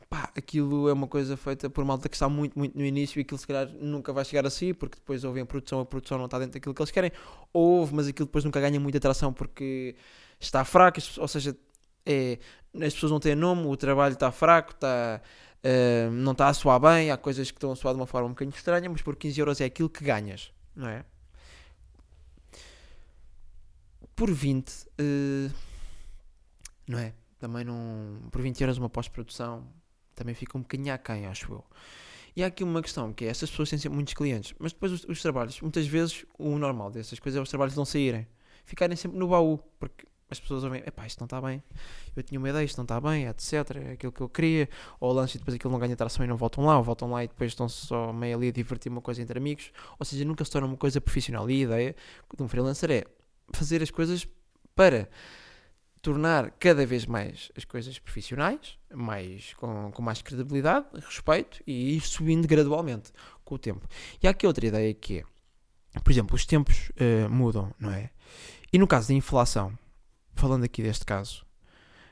pá, 0.08 0.30
aquilo 0.36 0.88
é 0.88 0.92
uma 0.92 1.06
coisa 1.06 1.36
feita 1.36 1.70
por 1.70 1.84
malta 1.84 2.08
que 2.08 2.16
está 2.16 2.28
muito, 2.28 2.58
muito 2.58 2.76
no 2.76 2.84
início 2.84 3.18
e 3.18 3.22
aquilo 3.22 3.38
se 3.38 3.46
calhar 3.46 3.68
nunca 3.80 4.12
vai 4.12 4.24
chegar 4.24 4.44
a 4.44 4.50
si, 4.50 4.74
porque 4.74 4.96
depois 4.96 5.24
ouvem 5.24 5.44
a 5.44 5.46
produção, 5.46 5.80
a 5.80 5.86
produção 5.86 6.18
não 6.18 6.26
está 6.26 6.38
dentro 6.38 6.54
daquilo 6.54 6.74
que 6.74 6.82
eles 6.82 6.90
querem. 6.90 7.12
Ou 7.52 7.88
mas 7.92 8.08
aquilo 8.08 8.26
depois 8.26 8.44
nunca 8.44 8.60
ganha 8.60 8.78
muita 8.78 8.98
atração 8.98 9.32
porque 9.32 9.96
está 10.38 10.64
fraco, 10.64 10.98
ou 11.18 11.28
seja, 11.28 11.56
é, 12.04 12.38
as 12.74 12.92
pessoas 12.94 13.12
não 13.12 13.20
têm 13.20 13.34
nome, 13.34 13.66
o 13.66 13.76
trabalho 13.76 14.14
está 14.14 14.30
fraco, 14.32 14.72
está, 14.72 15.20
uh, 15.64 16.10
não 16.10 16.32
está 16.32 16.48
a 16.48 16.54
soar 16.54 16.80
bem, 16.80 17.10
há 17.10 17.16
coisas 17.16 17.50
que 17.50 17.56
estão 17.56 17.72
a 17.72 17.76
soar 17.76 17.94
de 17.94 18.00
uma 18.00 18.06
forma 18.06 18.26
um 18.26 18.30
bocadinho 18.30 18.54
estranha, 18.54 18.88
mas 18.90 19.02
por 19.02 19.16
15 19.16 19.40
euros 19.40 19.60
é 19.60 19.64
aquilo 19.64 19.88
que 19.88 20.04
ganhas, 20.04 20.52
não 20.74 20.88
é? 20.88 21.04
Por 24.20 24.30
20, 24.30 24.68
uh, 24.68 24.74
eh, 24.98 25.50
não 26.86 26.98
é? 26.98 27.14
Também 27.38 27.64
não. 27.64 28.28
Por 28.30 28.42
20 28.42 28.60
euros 28.60 28.76
uma 28.76 28.90
pós-produção 28.90 29.66
também 30.14 30.34
fica 30.34 30.58
um 30.58 30.60
bocadinho 30.60 30.92
aquém, 30.92 31.24
acho 31.24 31.50
eu. 31.50 31.64
E 32.36 32.44
há 32.44 32.48
aqui 32.48 32.62
uma 32.62 32.82
questão, 32.82 33.14
que 33.14 33.24
é, 33.24 33.28
essas 33.28 33.48
pessoas 33.48 33.70
têm 33.70 33.78
sempre 33.78 33.96
muitos 33.96 34.12
clientes, 34.12 34.54
mas 34.58 34.74
depois 34.74 34.92
os, 34.92 35.04
os 35.04 35.22
trabalhos, 35.22 35.58
muitas 35.62 35.86
vezes 35.86 36.26
o 36.38 36.58
normal 36.58 36.90
dessas 36.90 37.18
coisas 37.18 37.38
é 37.38 37.42
os 37.42 37.48
trabalhos 37.48 37.74
não 37.74 37.86
saírem, 37.86 38.28
ficarem 38.66 38.94
sempre 38.94 39.18
no 39.18 39.26
baú, 39.26 39.58
porque 39.78 40.04
as 40.28 40.38
pessoas 40.38 40.64
ouvem, 40.64 40.82
epá, 40.84 41.06
isto 41.06 41.18
não 41.18 41.24
está 41.24 41.40
bem, 41.40 41.62
eu 42.14 42.22
tinha 42.22 42.38
uma 42.38 42.50
ideia, 42.50 42.62
isto 42.62 42.76
não 42.76 42.84
está 42.84 43.00
bem, 43.00 43.26
etc, 43.26 43.54
é 43.76 43.92
aquilo 43.92 44.12
que 44.12 44.20
eu 44.20 44.28
queria, 44.28 44.68
ou 45.00 45.14
lanço 45.14 45.38
e 45.38 45.38
depois 45.38 45.54
aquilo 45.54 45.72
não 45.72 45.78
ganha 45.80 45.96
tração 45.96 46.22
e 46.26 46.28
não 46.28 46.36
voltam 46.36 46.66
lá, 46.66 46.76
ou 46.76 46.84
voltam 46.84 47.10
lá 47.10 47.24
e 47.24 47.28
depois 47.28 47.52
estão 47.52 47.70
só 47.70 48.12
meio 48.12 48.36
ali 48.36 48.48
a 48.48 48.52
divertir 48.52 48.92
uma 48.92 49.00
coisa 49.00 49.22
entre 49.22 49.38
amigos, 49.38 49.72
ou 49.98 50.04
seja, 50.04 50.26
nunca 50.26 50.44
se 50.44 50.50
torna 50.50 50.68
uma 50.68 50.76
coisa 50.76 51.00
profissional. 51.00 51.48
E 51.48 51.62
a 51.62 51.64
ideia 51.64 51.96
de 52.36 52.42
um 52.42 52.46
freelancer 52.46 52.90
é 52.90 53.04
fazer 53.52 53.82
as 53.82 53.90
coisas 53.90 54.26
para 54.74 55.08
tornar 56.02 56.50
cada 56.52 56.86
vez 56.86 57.04
mais 57.04 57.52
as 57.56 57.64
coisas 57.64 57.98
profissionais, 57.98 58.78
mais, 58.92 59.52
com, 59.54 59.90
com 59.92 60.02
mais 60.02 60.22
credibilidade, 60.22 60.86
respeito 60.94 61.62
e 61.66 61.96
ir 61.96 62.00
subindo 62.00 62.48
gradualmente 62.48 63.12
com 63.44 63.54
o 63.54 63.58
tempo. 63.58 63.86
E 64.22 64.26
há 64.26 64.30
aqui 64.30 64.46
outra 64.46 64.66
ideia 64.66 64.94
que 64.94 65.24
é, 65.94 66.00
por 66.00 66.10
exemplo, 66.10 66.36
os 66.36 66.46
tempos 66.46 66.90
uh, 66.90 67.28
mudam, 67.28 67.74
não 67.78 67.90
é? 67.90 68.10
E 68.72 68.78
no 68.78 68.86
caso 68.86 69.08
da 69.08 69.14
inflação, 69.14 69.76
falando 70.34 70.64
aqui 70.64 70.82
deste 70.82 71.04
caso, 71.04 71.44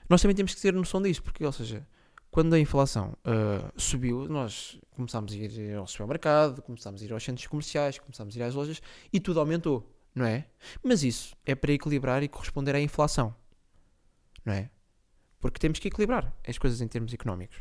nós 0.09 0.21
também 0.21 0.35
temos 0.35 0.55
que 0.55 0.61
ter 0.61 0.73
noção 0.73 1.01
disso, 1.01 1.23
porque, 1.23 1.45
ou 1.45 1.53
seja, 1.53 1.87
quando 2.31 2.55
a 2.55 2.59
inflação 2.59 3.17
uh, 3.25 3.81
subiu, 3.81 4.29
nós 4.29 4.79
começámos 4.91 5.33
a 5.33 5.37
ir 5.37 5.77
ao 5.77 5.87
supermercado, 5.87 6.61
começámos 6.63 7.01
a 7.01 7.05
ir 7.05 7.13
aos 7.13 7.23
centros 7.23 7.47
comerciais, 7.47 7.99
começámos 7.99 8.37
a 8.37 8.39
ir 8.39 8.43
às 8.43 8.55
lojas 8.55 8.83
e 9.13 9.21
tudo 9.21 9.39
aumentou, 9.39 9.89
não 10.19 10.27
é? 10.27 10.47
Mas 10.83 11.03
isso 11.03 11.37
é 11.47 11.55
para 11.55 11.73
equilibrar 11.73 12.23
e 12.23 12.29
corresponder 12.29 12.75
à 12.75 12.81
inflação, 12.81 13.35
não 14.45 14.53
é? 14.53 14.71
Porque 15.39 15.59
temos 15.59 15.79
que 15.79 15.89
equilibrar 15.89 16.35
as 16.47 16.59
coisas 16.59 16.81
em 16.81 16.89
termos 16.89 17.15
económicos. 17.15 17.59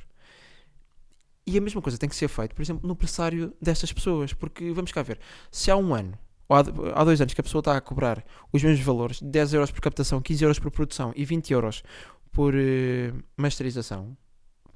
E 1.46 1.58
a 1.58 1.62
mesma 1.62 1.82
coisa 1.82 1.98
tem 1.98 2.10
que 2.10 2.16
ser 2.16 2.28
feito, 2.28 2.54
por 2.54 2.62
exemplo, 2.62 2.86
no 2.86 2.96
pressário 2.96 3.56
destas 3.62 3.94
pessoas, 3.94 4.34
porque 4.34 4.72
vamos 4.72 4.92
cá 4.92 5.02
ver, 5.02 5.20
se 5.50 5.72
há 5.72 5.78
um 5.78 5.94
ano 5.94 6.18
ou 6.50 6.56
há 6.96 7.04
dois 7.04 7.20
anos 7.20 7.34
que 7.34 7.42
a 7.42 7.44
pessoa 7.44 7.60
está 7.60 7.76
a 7.76 7.82
cobrar 7.82 8.26
os 8.52 8.64
mesmos 8.64 8.86
valores, 8.86 9.22
10 9.22 9.54
euros 9.54 9.72
por 9.72 9.82
captação, 9.82 10.22
15 10.22 10.44
euros 10.44 10.60
por 10.60 10.72
produção 10.72 11.12
e 11.16 11.26
20 11.26 11.52
euros 11.52 11.84
por 12.32 12.54
uh, 12.54 13.24
masterização, 13.36 14.18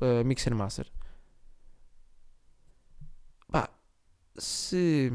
uh, 0.02 0.26
mixer 0.26 0.54
master, 0.54 0.92
pá, 3.50 3.70
se 4.38 5.12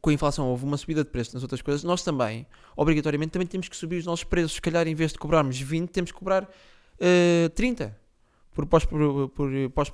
com 0.00 0.10
a 0.10 0.12
inflação 0.12 0.48
houve 0.48 0.64
uma 0.64 0.76
subida 0.76 1.04
de 1.04 1.10
preço 1.10 1.34
nas 1.34 1.42
outras 1.42 1.60
coisas, 1.60 1.84
nós 1.84 2.02
também, 2.02 2.46
obrigatoriamente, 2.76 3.32
também 3.32 3.46
temos 3.46 3.68
que 3.68 3.76
subir 3.76 3.98
os 3.98 4.06
nossos 4.06 4.24
preços. 4.24 4.54
Se 4.54 4.60
calhar, 4.60 4.86
em 4.88 4.94
vez 4.94 5.12
de 5.12 5.18
cobrarmos 5.18 5.58
20, 5.58 5.90
temos 5.90 6.10
que 6.10 6.18
cobrar 6.18 6.44
uh, 6.44 7.48
30 7.54 7.96
por 8.52 8.66
pós-produção, 8.66 9.28
pós 9.74 9.92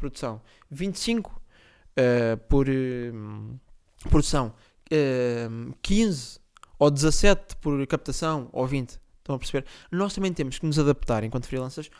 25 0.70 1.30
uh, 1.30 2.36
por 2.48 2.68
uh, 2.68 3.60
produção, 4.08 4.54
uh, 4.92 5.74
15 5.82 6.38
ou 6.78 6.90
17 6.90 7.56
por 7.56 7.86
captação 7.86 8.48
ou 8.52 8.66
20. 8.66 8.90
Estão 9.18 9.34
a 9.34 9.38
perceber? 9.38 9.66
Nós 9.90 10.14
também 10.14 10.32
temos 10.32 10.58
que 10.58 10.66
nos 10.66 10.78
adaptar 10.78 11.24
enquanto 11.24 11.46
freelancers 11.46 11.90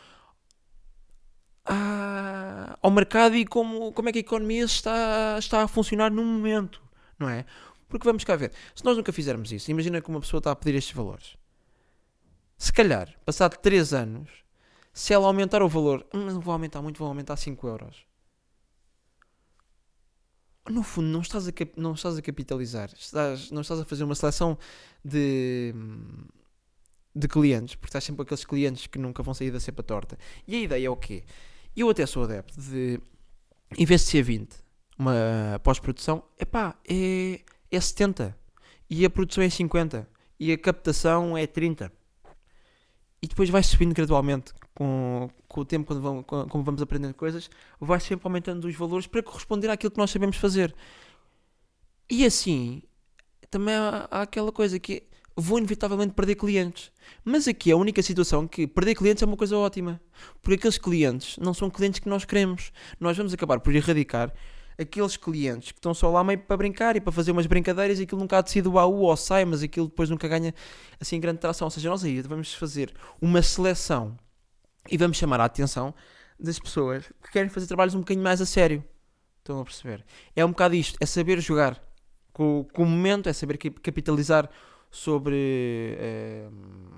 ao 2.81 2.89
mercado 2.89 3.35
e 3.35 3.45
como, 3.45 3.91
como 3.91 4.09
é 4.09 4.11
que 4.11 4.17
a 4.17 4.21
economia 4.21 4.63
está, 4.63 5.37
está 5.37 5.63
a 5.63 5.67
funcionar 5.67 6.11
no 6.11 6.23
momento, 6.23 6.81
não 7.17 7.29
é? 7.29 7.45
Porque 7.91 8.05
vamos 8.05 8.23
cá 8.23 8.37
ver, 8.37 8.53
se 8.73 8.85
nós 8.85 8.95
nunca 8.95 9.11
fizermos 9.11 9.51
isso, 9.51 9.69
imagina 9.69 10.01
que 10.01 10.09
uma 10.09 10.21
pessoa 10.21 10.39
está 10.39 10.51
a 10.51 10.55
pedir 10.55 10.77
estes 10.77 10.95
valores. 10.95 11.35
Se 12.57 12.71
calhar, 12.71 13.13
passado 13.25 13.57
3 13.57 13.93
anos, 13.93 14.29
se 14.93 15.13
ela 15.13 15.27
aumentar 15.27 15.61
o 15.61 15.67
valor, 15.67 16.07
hum, 16.13 16.25
não 16.27 16.39
vou 16.39 16.53
aumentar 16.53 16.81
muito, 16.81 16.97
vou 16.97 17.09
aumentar 17.09 17.35
5 17.35 17.67
euros. 17.67 18.05
No 20.69 20.83
fundo, 20.83 21.09
não 21.09 21.19
estás 21.19 21.49
a, 21.49 21.51
não 21.75 21.93
estás 21.93 22.17
a 22.17 22.21
capitalizar, 22.21 22.89
estás, 22.97 23.51
não 23.51 23.61
estás 23.61 23.81
a 23.81 23.85
fazer 23.85 24.05
uma 24.05 24.15
seleção 24.15 24.57
de, 25.03 25.73
de 27.13 27.27
clientes, 27.27 27.75
porque 27.75 27.89
estás 27.89 28.05
sempre 28.05 28.21
aqueles 28.21 28.45
clientes 28.45 28.87
que 28.87 28.97
nunca 28.97 29.21
vão 29.21 29.33
sair 29.33 29.51
da 29.51 29.59
cepa 29.59 29.83
torta. 29.83 30.17
E 30.47 30.55
a 30.55 30.59
ideia 30.61 30.87
é 30.87 30.89
o 30.89 30.95
quê? 30.95 31.25
Eu 31.75 31.89
até 31.89 32.05
sou 32.05 32.23
adepto 32.23 32.61
de, 32.61 33.01
em 33.77 33.85
vez 33.85 34.01
de 34.01 34.07
ser 34.07 34.23
20, 34.23 34.55
uma 34.97 35.59
pós-produção, 35.61 36.23
epá, 36.39 36.75
é, 36.87 37.41
é 37.71 37.79
70. 37.79 38.37
E 38.89 39.05
a 39.05 39.09
produção 39.09 39.43
é 39.43 39.49
50. 39.49 40.07
E 40.39 40.51
a 40.51 40.57
captação 40.57 41.37
é 41.37 41.47
30. 41.47 41.91
E 43.21 43.27
depois 43.27 43.49
vai 43.49 43.61
subindo 43.63 43.93
gradualmente 43.93 44.53
com, 44.73 45.29
com 45.47 45.61
o 45.61 45.65
tempo, 45.65 45.85
quando 45.87 46.01
vamos, 46.01 46.25
como 46.25 46.63
vamos 46.63 46.81
aprendendo 46.81 47.13
coisas, 47.13 47.49
vai 47.79 47.99
sempre 47.99 48.27
aumentando 48.27 48.67
os 48.67 48.75
valores 48.75 49.05
para 49.05 49.21
corresponder 49.21 49.69
àquilo 49.69 49.91
que 49.91 49.97
nós 49.97 50.09
sabemos 50.09 50.37
fazer. 50.37 50.73
E 52.09 52.25
assim, 52.25 52.81
também 53.49 53.75
há, 53.75 54.07
há 54.09 54.21
aquela 54.23 54.51
coisa 54.51 54.79
que 54.79 55.03
vou 55.35 55.57
inevitavelmente 55.57 56.13
perder 56.13 56.35
clientes. 56.35 56.91
Mas 57.23 57.47
aqui 57.47 57.71
a 57.71 57.77
única 57.77 58.01
situação 58.01 58.47
que 58.47 58.65
perder 58.65 58.95
clientes 58.95 59.21
é 59.21 59.25
uma 59.25 59.37
coisa 59.37 59.57
ótima. 59.57 60.01
Porque 60.41 60.55
aqueles 60.55 60.77
clientes 60.77 61.37
não 61.37 61.53
são 61.53 61.69
clientes 61.69 61.99
que 61.99 62.09
nós 62.09 62.25
queremos. 62.25 62.71
Nós 62.99 63.15
vamos 63.15 63.33
acabar 63.33 63.59
por 63.59 63.73
erradicar 63.75 64.33
aqueles 64.77 65.17
clientes 65.17 65.71
que 65.71 65.77
estão 65.77 65.93
só 65.93 66.09
lá 66.09 66.23
meio 66.23 66.39
para 66.39 66.57
brincar 66.57 66.95
e 66.95 67.01
para 67.01 67.11
fazer 67.11 67.31
umas 67.31 67.45
brincadeiras 67.45 67.99
e 67.99 68.03
aquilo 68.03 68.19
nunca 68.19 68.37
há 68.37 68.41
de 68.41 68.51
ser 68.51 68.61
do 68.61 68.71
baú 68.71 69.01
ou 69.01 69.17
sai, 69.17 69.45
mas 69.45 69.63
aquilo 69.63 69.87
depois 69.87 70.09
nunca 70.09 70.27
ganha 70.27 70.53
assim 70.99 71.19
grande 71.19 71.39
tração. 71.39 71.65
Ou 71.65 71.71
seja, 71.71 71.89
nós 71.89 72.03
aí 72.03 72.21
vamos 72.21 72.53
fazer 72.53 72.93
uma 73.21 73.41
seleção 73.41 74.17
e 74.89 74.97
vamos 74.97 75.17
chamar 75.17 75.39
a 75.39 75.45
atenção 75.45 75.93
das 76.39 76.59
pessoas 76.59 77.05
que 77.23 77.31
querem 77.31 77.49
fazer 77.49 77.67
trabalhos 77.67 77.93
um 77.93 77.99
bocadinho 77.99 78.23
mais 78.23 78.41
a 78.41 78.45
sério. 78.45 78.83
Estão 79.39 79.59
a 79.59 79.63
perceber? 79.63 80.05
É 80.35 80.45
um 80.45 80.49
bocado 80.49 80.75
isto, 80.75 80.97
é 80.99 81.05
saber 81.05 81.39
jogar 81.39 81.81
com, 82.31 82.65
com 82.73 82.83
o 82.83 82.85
momento, 82.85 83.27
é 83.27 83.33
saber 83.33 83.57
capitalizar 83.57 84.49
sobre 84.89 85.95
eh, 85.97 86.49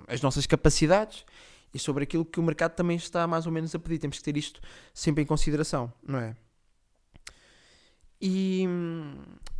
as 0.08 0.22
nossas 0.22 0.46
capacidades 0.48 1.26
e 1.74 1.80
sobre 1.80 2.04
aquilo 2.04 2.26
que 2.26 2.40
o 2.40 2.44
mercado 2.44 2.76
também 2.76 2.98
está 2.98 3.26
mais 3.28 3.46
ou 3.46 3.52
menos 3.52 3.74
a 3.74 3.80
pedir. 3.80 4.00
Temos 4.00 4.18
que 4.18 4.24
ter 4.24 4.36
isto 4.38 4.62
sempre 4.94 5.24
em 5.24 5.26
consideração, 5.26 5.92
não 6.06 6.20
é? 6.20 6.36
E 8.26 8.66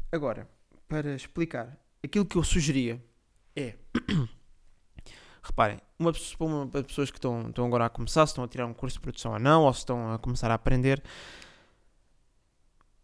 agora, 0.10 0.48
para 0.88 1.14
explicar, 1.14 1.78
aquilo 2.02 2.26
que 2.26 2.38
eu 2.38 2.44
sugeria 2.46 3.04
é 3.54 3.76
Reparem, 5.44 5.82
uma, 6.00 6.68
para 6.68 6.82
pessoas 6.82 7.12
que 7.12 7.18
estão, 7.18 7.50
estão 7.50 7.66
agora 7.66 7.88
a 7.88 7.90
começar, 7.90 8.26
se 8.26 8.32
estão 8.32 8.46
a 8.46 8.48
tirar 8.48 8.66
um 8.66 8.74
curso 8.74 8.96
de 8.96 9.02
produção 9.02 9.34
ou 9.34 9.40
não, 9.40 9.64
ou 9.64 9.74
se 9.74 9.80
estão 9.80 10.14
a 10.14 10.18
começar 10.18 10.50
a 10.50 10.54
aprender, 10.54 11.04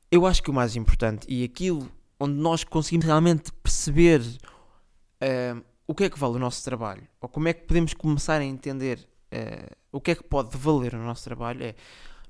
eu 0.09 0.25
acho 0.25 0.41
que 0.41 0.49
o 0.49 0.53
mais 0.53 0.77
importante 0.77 1.27
e 1.29 1.43
aquilo 1.43 1.91
onde 2.17 2.35
nós 2.35 2.63
conseguimos 2.63 3.05
realmente 3.05 3.51
perceber 3.51 4.21
uh, 4.21 5.61
o 5.85 5.93
que 5.93 6.05
é 6.05 6.09
que 6.09 6.17
vale 6.17 6.35
o 6.35 6.39
nosso 6.39 6.63
trabalho, 6.63 7.05
ou 7.19 7.27
como 7.27 7.49
é 7.49 7.53
que 7.53 7.65
podemos 7.65 7.93
começar 7.93 8.39
a 8.39 8.45
entender 8.45 9.05
uh, 9.33 9.75
o 9.91 9.99
que 9.99 10.11
é 10.11 10.15
que 10.15 10.23
pode 10.23 10.57
valer 10.57 10.95
o 10.95 10.99
nosso 10.99 11.25
trabalho, 11.25 11.61
é 11.61 11.75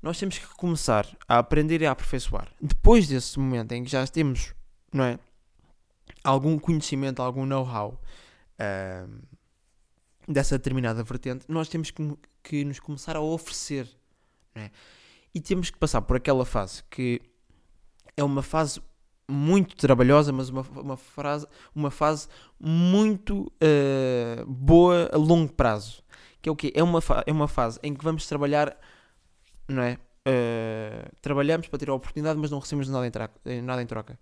nós 0.02 0.18
temos 0.18 0.38
que 0.38 0.46
começar 0.54 1.06
a 1.28 1.38
aprender 1.38 1.82
e 1.82 1.86
a 1.86 1.92
aperfeiçoar. 1.92 2.48
Depois 2.60 3.06
desse 3.08 3.38
momento 3.38 3.72
em 3.72 3.84
que 3.84 3.90
já 3.90 4.06
temos, 4.06 4.54
não 4.92 5.04
é, 5.04 5.18
algum 6.24 6.58
conhecimento, 6.58 7.20
algum 7.20 7.44
know-how, 7.44 8.00
uh, 8.58 9.20
dessa 10.26 10.56
determinada 10.56 11.02
vertente, 11.02 11.44
nós 11.48 11.68
temos 11.68 11.90
que, 11.90 12.16
que 12.42 12.64
nos 12.64 12.80
começar 12.80 13.16
a 13.16 13.20
oferecer. 13.20 13.88
É? 14.54 14.70
E 15.34 15.40
temos 15.40 15.70
que 15.70 15.78
passar 15.78 16.02
por 16.02 16.16
aquela 16.16 16.44
fase 16.44 16.82
que 16.90 17.20
é 18.16 18.24
uma 18.24 18.42
fase 18.42 18.80
muito 19.28 19.76
trabalhosa, 19.76 20.32
mas 20.32 20.48
uma, 20.48 20.62
uma, 20.62 20.96
frase, 20.96 21.46
uma 21.74 21.90
fase 21.90 22.26
muito 22.58 23.52
uh, 23.62 24.46
boa 24.46 25.08
a 25.12 25.16
longo 25.16 25.52
prazo. 25.52 26.02
Que 26.42 26.48
é 26.48 26.52
o 26.52 26.56
quê? 26.56 26.72
É 26.74 26.82
uma, 26.82 27.00
é 27.26 27.32
uma 27.32 27.46
fase 27.46 27.78
em 27.82 27.94
que 27.94 28.02
vamos 28.02 28.26
trabalhar, 28.26 28.76
não 29.70 29.82
é? 29.82 29.98
Uh, 30.28 31.10
trabalhamos 31.22 31.66
para 31.68 31.78
ter 31.78 31.88
a 31.88 31.94
oportunidade, 31.94 32.38
mas 32.38 32.50
não 32.50 32.58
recebemos 32.58 32.88
nada 32.88 33.06
em, 33.06 33.10
troca, 33.10 33.34
nada 33.62 33.82
em 33.82 33.86
troca. 33.86 34.18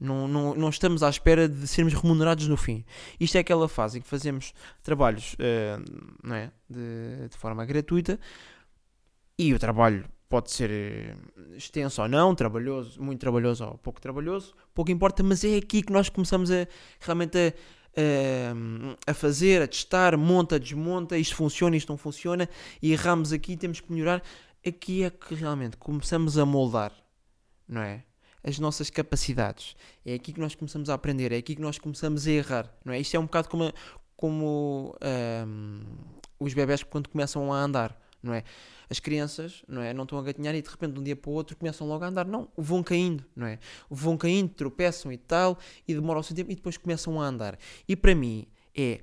Não, 0.00 0.26
não, 0.26 0.54
não 0.54 0.68
estamos 0.68 1.02
à 1.02 1.08
espera 1.08 1.48
de 1.48 1.66
sermos 1.68 1.94
remunerados 1.94 2.48
no 2.48 2.56
fim. 2.56 2.84
Isto 3.20 3.36
é 3.36 3.40
aquela 3.40 3.68
fase 3.68 3.98
em 3.98 4.02
que 4.02 4.08
fazemos 4.08 4.52
trabalhos 4.82 5.34
uh, 5.34 6.18
não 6.22 6.34
é? 6.34 6.50
de, 6.68 7.28
de 7.28 7.36
forma 7.36 7.64
gratuita 7.64 8.18
e 9.38 9.54
o 9.54 9.58
trabalho 9.58 10.04
pode 10.28 10.50
ser 10.50 10.70
eh, 10.70 11.14
extenso 11.54 12.00
ou 12.00 12.08
não, 12.08 12.34
trabalhoso, 12.34 13.02
muito 13.02 13.20
trabalhoso 13.20 13.66
ou 13.66 13.74
pouco 13.76 14.00
trabalhoso, 14.00 14.54
pouco 14.72 14.90
importa, 14.90 15.22
mas 15.22 15.44
é 15.44 15.56
aqui 15.56 15.82
que 15.82 15.92
nós 15.92 16.08
começamos 16.08 16.50
a 16.50 16.66
realmente 16.98 17.36
a, 17.36 17.52
a, 19.06 19.10
a 19.10 19.14
fazer, 19.14 19.60
a 19.60 19.66
testar, 19.66 20.16
monta, 20.16 20.58
desmonta, 20.58 21.18
isto 21.18 21.36
funciona, 21.36 21.76
isto 21.76 21.90
não 21.90 21.98
funciona, 21.98 22.48
e 22.80 22.92
erramos 22.92 23.30
aqui, 23.30 23.58
temos 23.58 23.80
que 23.80 23.92
melhorar. 23.92 24.22
Aqui 24.66 25.02
é 25.02 25.10
que 25.10 25.34
realmente 25.34 25.76
começamos 25.76 26.38
a 26.38 26.46
moldar, 26.46 26.92
não 27.68 27.80
é? 27.80 28.04
as 28.44 28.58
nossas 28.58 28.90
capacidades. 28.90 29.76
É 30.04 30.14
aqui 30.14 30.32
que 30.32 30.40
nós 30.40 30.54
começamos 30.54 30.90
a 30.90 30.94
aprender, 30.94 31.32
é 31.32 31.36
aqui 31.36 31.54
que 31.54 31.62
nós 31.62 31.78
começamos 31.78 32.26
a 32.26 32.30
errar, 32.30 32.74
não 32.84 32.92
é? 32.92 33.00
Isto 33.00 33.16
é 33.16 33.20
um 33.20 33.24
bocado 33.24 33.48
como, 33.48 33.72
como 34.16 34.96
um, 35.46 35.80
os 36.40 36.52
bebés 36.52 36.82
quando 36.82 37.08
começam 37.08 37.52
a 37.52 37.56
andar, 37.56 37.96
não 38.22 38.34
é? 38.34 38.42
As 38.90 38.98
crianças, 38.98 39.62
não 39.66 39.80
é? 39.80 39.94
Não 39.94 40.02
estão 40.02 40.18
a 40.18 40.22
gatinhar 40.22 40.54
e 40.54 40.62
de 40.62 40.68
repente 40.68 40.92
de 40.92 41.00
um 41.00 41.02
dia 41.02 41.16
para 41.16 41.30
o 41.30 41.34
outro 41.34 41.56
começam 41.56 41.86
logo 41.86 42.04
a 42.04 42.08
andar, 42.08 42.26
não, 42.26 42.48
vão 42.56 42.82
caindo, 42.82 43.24
não 43.34 43.46
é? 43.46 43.58
Vão 43.88 44.16
caindo, 44.16 44.50
tropeçam 44.50 45.12
e 45.12 45.16
tal, 45.16 45.58
e 45.86 45.94
demoram 45.94 46.20
o 46.20 46.24
seu 46.24 46.34
tempo 46.34 46.50
e 46.50 46.54
depois 46.54 46.76
começam 46.76 47.20
a 47.20 47.24
andar. 47.24 47.58
E 47.88 47.94
para 47.94 48.14
mim 48.14 48.46
é 48.74 49.00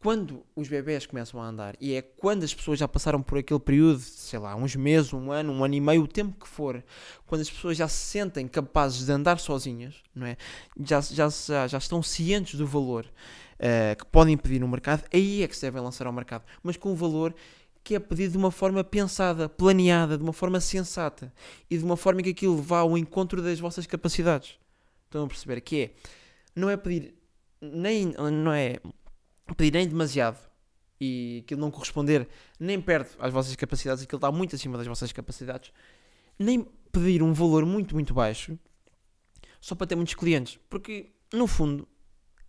quando 0.00 0.44
os 0.54 0.68
bebés 0.68 1.06
começam 1.06 1.40
a 1.40 1.46
andar 1.46 1.74
e 1.80 1.94
é 1.94 2.02
quando 2.02 2.44
as 2.44 2.54
pessoas 2.54 2.78
já 2.78 2.86
passaram 2.86 3.22
por 3.22 3.38
aquele 3.38 3.60
período, 3.60 3.98
sei 3.98 4.38
lá, 4.38 4.54
uns 4.54 4.76
meses, 4.76 5.12
um 5.12 5.32
ano, 5.32 5.52
um 5.52 5.64
ano 5.64 5.74
e 5.74 5.80
meio, 5.80 6.02
o 6.02 6.06
tempo 6.06 6.38
que 6.38 6.48
for, 6.48 6.84
quando 7.26 7.40
as 7.40 7.50
pessoas 7.50 7.76
já 7.76 7.88
se 7.88 7.96
sentem 7.96 8.46
capazes 8.46 9.06
de 9.06 9.12
andar 9.12 9.38
sozinhas, 9.38 9.96
não 10.14 10.26
é? 10.26 10.36
já, 10.78 11.00
já, 11.00 11.28
já, 11.28 11.66
já 11.66 11.78
estão 11.78 12.02
cientes 12.02 12.54
do 12.54 12.66
valor 12.66 13.04
uh, 13.04 13.96
que 13.96 14.06
podem 14.06 14.36
pedir 14.36 14.60
no 14.60 14.68
mercado, 14.68 15.04
aí 15.12 15.42
é 15.42 15.48
que 15.48 15.54
se 15.54 15.62
devem 15.62 15.82
lançar 15.82 16.06
ao 16.06 16.12
mercado, 16.12 16.44
mas 16.62 16.76
com 16.76 16.92
o 16.92 16.96
valor 16.96 17.34
que 17.82 17.94
é 17.94 18.00
pedido 18.00 18.32
de 18.32 18.38
uma 18.38 18.50
forma 18.50 18.82
pensada, 18.82 19.48
planeada, 19.48 20.16
de 20.18 20.22
uma 20.22 20.32
forma 20.32 20.60
sensata 20.60 21.32
e 21.70 21.78
de 21.78 21.84
uma 21.84 21.96
forma 21.96 22.20
que 22.20 22.30
aquilo 22.30 22.60
vá 22.60 22.80
ao 22.80 22.98
encontro 22.98 23.40
das 23.40 23.60
vossas 23.60 23.86
capacidades. 23.86 24.58
Estão 25.04 25.24
a 25.24 25.28
perceber? 25.28 25.60
Que 25.60 25.82
é, 25.82 25.90
não 26.54 26.68
é 26.68 26.76
pedir 26.76 27.14
nem, 27.60 28.06
não 28.06 28.52
é 28.52 28.80
pedir 29.54 29.72
nem 29.72 29.88
demasiado, 29.88 30.38
e 31.00 31.42
aquilo 31.44 31.60
não 31.60 31.70
corresponder 31.70 32.28
nem 32.58 32.80
perto 32.80 33.16
às 33.20 33.32
vossas 33.32 33.54
capacidades, 33.54 34.02
aquilo 34.02 34.18
está 34.18 34.32
muito 34.32 34.56
acima 34.56 34.78
das 34.78 34.86
vossas 34.86 35.12
capacidades, 35.12 35.72
nem 36.38 36.66
pedir 36.90 37.22
um 37.22 37.32
valor 37.32 37.64
muito, 37.66 37.94
muito 37.94 38.14
baixo 38.14 38.58
só 39.60 39.74
para 39.74 39.86
ter 39.86 39.96
muitos 39.96 40.14
clientes. 40.14 40.58
Porque, 40.70 41.10
no 41.32 41.46
fundo, 41.46 41.88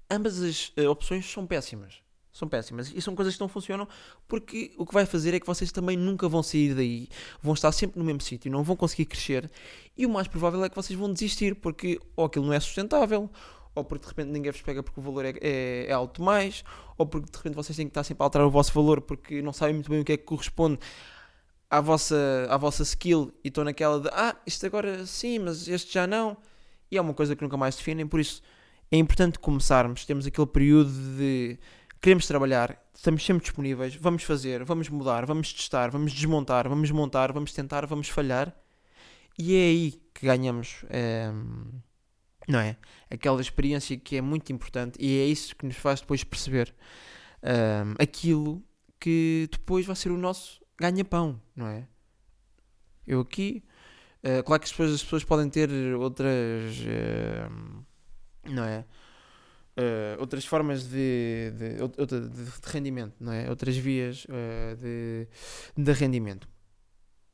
ambas 0.09 0.41
as 0.41 0.69
uh, 0.77 0.89
opções 0.89 1.25
são 1.29 1.45
péssimas. 1.45 2.01
São 2.31 2.47
péssimas. 2.47 2.93
E 2.93 3.01
são 3.01 3.15
coisas 3.15 3.33
que 3.33 3.41
não 3.41 3.47
funcionam 3.47 3.87
porque 4.27 4.71
o 4.77 4.85
que 4.85 4.93
vai 4.93 5.05
fazer 5.05 5.33
é 5.33 5.39
que 5.39 5.47
vocês 5.47 5.71
também 5.71 5.97
nunca 5.97 6.29
vão 6.29 6.43
sair 6.43 6.75
daí. 6.75 7.09
Vão 7.41 7.55
estar 7.55 7.71
sempre 7.71 7.97
no 7.97 8.05
mesmo 8.05 8.21
sítio, 8.21 8.51
não 8.51 8.63
vão 8.63 8.75
conseguir 8.75 9.05
crescer. 9.05 9.49
E 9.97 10.05
o 10.05 10.09
mais 10.09 10.27
provável 10.27 10.63
é 10.63 10.69
que 10.69 10.75
vocês 10.75 10.97
vão 10.97 11.11
desistir 11.11 11.55
porque 11.55 11.99
ou 12.15 12.25
aquilo 12.25 12.45
não 12.45 12.53
é 12.53 12.59
sustentável, 12.59 13.29
ou 13.77 13.83
porque 13.83 14.03
de 14.05 14.09
repente 14.09 14.29
ninguém 14.31 14.51
vos 14.51 14.61
pega 14.61 14.81
porque 14.81 14.99
o 14.99 15.03
valor 15.03 15.25
é, 15.25 15.33
é, 15.39 15.85
é, 15.87 15.91
alto 15.91 16.19
demais, 16.19 16.63
ou 16.97 17.05
porque 17.05 17.29
de 17.31 17.37
repente 17.37 17.55
vocês 17.55 17.75
têm 17.75 17.85
que 17.85 17.91
estar 17.91 18.03
sempre 18.03 18.23
a 18.23 18.25
alterar 18.25 18.47
o 18.47 18.49
vosso 18.49 18.73
valor 18.73 19.01
porque 19.01 19.41
não 19.41 19.53
sabem 19.53 19.75
muito 19.75 19.89
bem 19.89 20.01
o 20.01 20.05
que 20.05 20.13
é 20.13 20.17
que 20.17 20.23
corresponde 20.23 20.79
à 21.69 21.79
vossa, 21.79 22.47
à 22.49 22.57
vossa 22.57 22.83
skill 22.83 23.31
e 23.43 23.49
estão 23.49 23.63
naquela 23.63 23.99
de 23.99 24.09
ah, 24.11 24.35
isto 24.45 24.65
agora 24.65 25.05
sim, 25.05 25.39
mas 25.39 25.67
este 25.67 25.93
já 25.93 26.07
não. 26.07 26.35
E 26.89 26.97
é 26.97 27.01
uma 27.01 27.13
coisa 27.13 27.35
que 27.35 27.43
nunca 27.43 27.57
mais 27.57 27.75
definem, 27.75 28.07
por 28.07 28.19
isso 28.19 28.41
é 28.91 28.97
importante 28.97 29.37
começarmos. 29.37 30.05
Temos 30.05 30.25
aquele 30.25 30.47
período 30.47 30.91
de 31.17 31.59
queremos 32.01 32.25
trabalhar, 32.25 32.81
estamos 32.93 33.23
sempre 33.25 33.43
disponíveis, 33.43 33.95
vamos 33.95 34.23
fazer, 34.23 34.63
vamos 34.63 34.89
mudar, 34.89 35.25
vamos 35.25 35.53
testar, 35.53 35.91
vamos 35.91 36.13
desmontar, 36.13 36.67
vamos 36.67 36.89
montar, 36.91 37.31
vamos 37.31 37.53
tentar, 37.53 37.85
vamos 37.85 38.09
falhar. 38.09 38.55
E 39.37 39.55
é 39.55 39.65
aí 39.65 39.91
que 40.13 40.25
ganhamos. 40.25 40.83
É, 40.89 41.31
não 42.47 42.59
é? 42.59 42.77
Aquela 43.09 43.41
experiência 43.41 43.97
que 43.97 44.15
é 44.15 44.21
muito 44.21 44.51
importante 44.51 44.97
e 44.99 45.19
é 45.19 45.25
isso 45.25 45.55
que 45.55 45.65
nos 45.65 45.75
faz 45.75 45.99
depois 45.99 46.23
perceber 46.23 46.73
um, 47.43 47.93
aquilo 48.01 48.63
que 48.99 49.47
depois 49.51 49.85
vai 49.85 49.95
ser 49.95 50.11
o 50.11 50.17
nosso 50.17 50.63
ganha-pão, 50.79 51.41
não 51.55 51.67
é? 51.67 51.87
Eu 53.05 53.21
aqui, 53.21 53.63
uh, 54.23 54.43
claro 54.43 54.61
que 54.61 54.65
as 54.65 54.71
pessoas, 54.71 54.93
as 54.93 55.03
pessoas 55.03 55.23
podem 55.23 55.49
ter 55.49 55.69
outras, 55.95 56.79
uh, 56.79 57.85
não 58.49 58.63
é? 58.63 58.85
Uh, 59.77 60.19
outras 60.19 60.43
formas 60.45 60.83
de, 60.87 61.51
de, 61.55 61.77
de, 62.07 62.29
de, 62.29 62.51
rendimento, 62.65 63.15
não 63.19 63.31
é? 63.31 63.49
Outras 63.49 63.77
vias 63.77 64.25
de, 64.79 65.27
de 65.77 65.91
rendimento 65.91 66.47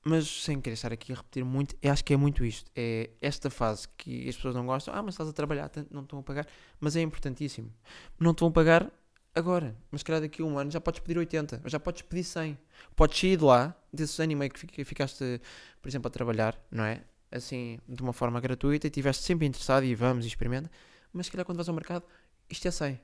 mas 0.04 0.28
sem 0.44 0.60
querer 0.60 0.74
estar 0.74 0.92
aqui 0.92 1.14
a 1.14 1.16
repetir 1.16 1.46
muito, 1.46 1.76
eu 1.82 1.92
acho 1.92 2.04
que 2.04 2.14
é 2.14 2.18
muito 2.18 2.44
isto. 2.44 2.70
É 2.76 3.10
esta 3.22 3.50
fase 3.50 3.88
que 3.98 4.28
as 4.28 4.36
pessoas 4.36 4.54
não 4.54 4.66
gostam. 4.66 4.94
Ah, 4.94 5.02
mas 5.02 5.14
estás 5.14 5.30
a 5.30 5.34
trabalhar 5.34 5.72
não 5.90 6.02
estão 6.02 6.20
a 6.20 6.24
pagar. 6.24 6.46
Mas 6.80 6.96
é 6.96 7.02
importantíssimo. 7.02 7.72
Não 8.20 8.34
te 8.34 8.42
vão 8.42 8.52
pagar 8.52 8.92
agora. 9.34 9.76
Mas 9.90 10.02
se 10.02 10.06
calhar 10.06 10.22
daqui 10.22 10.42
a 10.42 10.46
um 10.46 10.58
ano 10.58 10.70
já 10.70 10.82
podes 10.82 11.00
pedir 11.00 11.18
80, 11.18 11.62
já 11.66 11.80
podes 11.80 12.02
pedir 12.02 12.24
100. 12.24 12.58
Podes 12.96 13.18
sair 13.18 13.38
de 13.38 13.44
lá, 13.44 13.76
desses 13.92 14.20
anos 14.20 14.34
e 14.34 14.36
meio 14.36 14.52
que 14.52 14.84
ficaste, 14.84 15.42
por 15.82 15.88
exemplo, 15.88 16.08
a 16.08 16.12
trabalhar, 16.12 16.62
não 16.70 16.84
é? 16.84 17.04
Assim, 17.32 17.80
de 17.88 18.02
uma 18.04 18.14
forma 18.14 18.40
gratuita 18.42 18.88
e 18.88 18.90
estiveste 18.90 19.24
sempre 19.24 19.48
interessado 19.48 19.86
e 19.86 19.96
vamos 19.96 20.26
experimenta. 20.26 20.70
Mas 21.12 21.28
se 21.28 21.32
calhar 21.32 21.46
quando 21.46 21.58
vais 21.58 21.70
ao 21.70 21.76
mercado, 21.76 22.06
isto 22.50 22.68
é 22.68 22.72
100. 22.72 23.00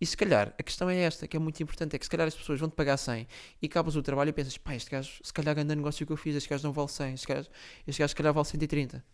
E 0.00 0.06
se 0.06 0.16
calhar, 0.16 0.54
a 0.58 0.62
questão 0.62 0.88
é 0.88 0.96
esta, 1.00 1.28
que 1.28 1.36
é 1.36 1.40
muito 1.40 1.62
importante, 1.62 1.94
é 1.94 1.98
que 1.98 2.04
se 2.04 2.10
calhar 2.10 2.26
as 2.26 2.34
pessoas 2.34 2.58
vão-te 2.58 2.74
pagar 2.74 2.96
100 2.96 3.26
e 3.60 3.66
acabas 3.66 3.96
o 3.96 4.02
trabalho 4.02 4.30
e 4.30 4.32
pensas, 4.32 4.56
pá, 4.56 4.74
este 4.74 4.90
gajo, 4.90 5.20
se 5.22 5.32
calhar 5.32 5.54
ganha 5.54 5.74
negócio 5.74 6.06
que 6.06 6.12
eu 6.12 6.16
fiz, 6.16 6.34
este 6.36 6.48
gajo 6.48 6.64
não 6.64 6.72
vale 6.72 6.88
100, 6.88 7.14
este 7.14 7.26
gajo, 7.26 7.48
este 7.86 7.98
gajo 7.98 8.08
se 8.08 8.16
calhar 8.16 8.32
vale 8.32 8.46
130 8.46 9.04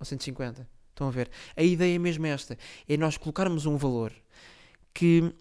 ou 0.00 0.04
150. 0.04 0.68
Estão 0.90 1.06
a 1.06 1.10
ver? 1.10 1.30
A 1.56 1.62
ideia 1.62 1.94
é 1.94 1.98
mesmo 1.98 2.26
esta, 2.26 2.58
é 2.88 2.96
nós 2.96 3.16
colocarmos 3.16 3.66
um 3.66 3.76
valor 3.76 4.12
que 4.92 5.32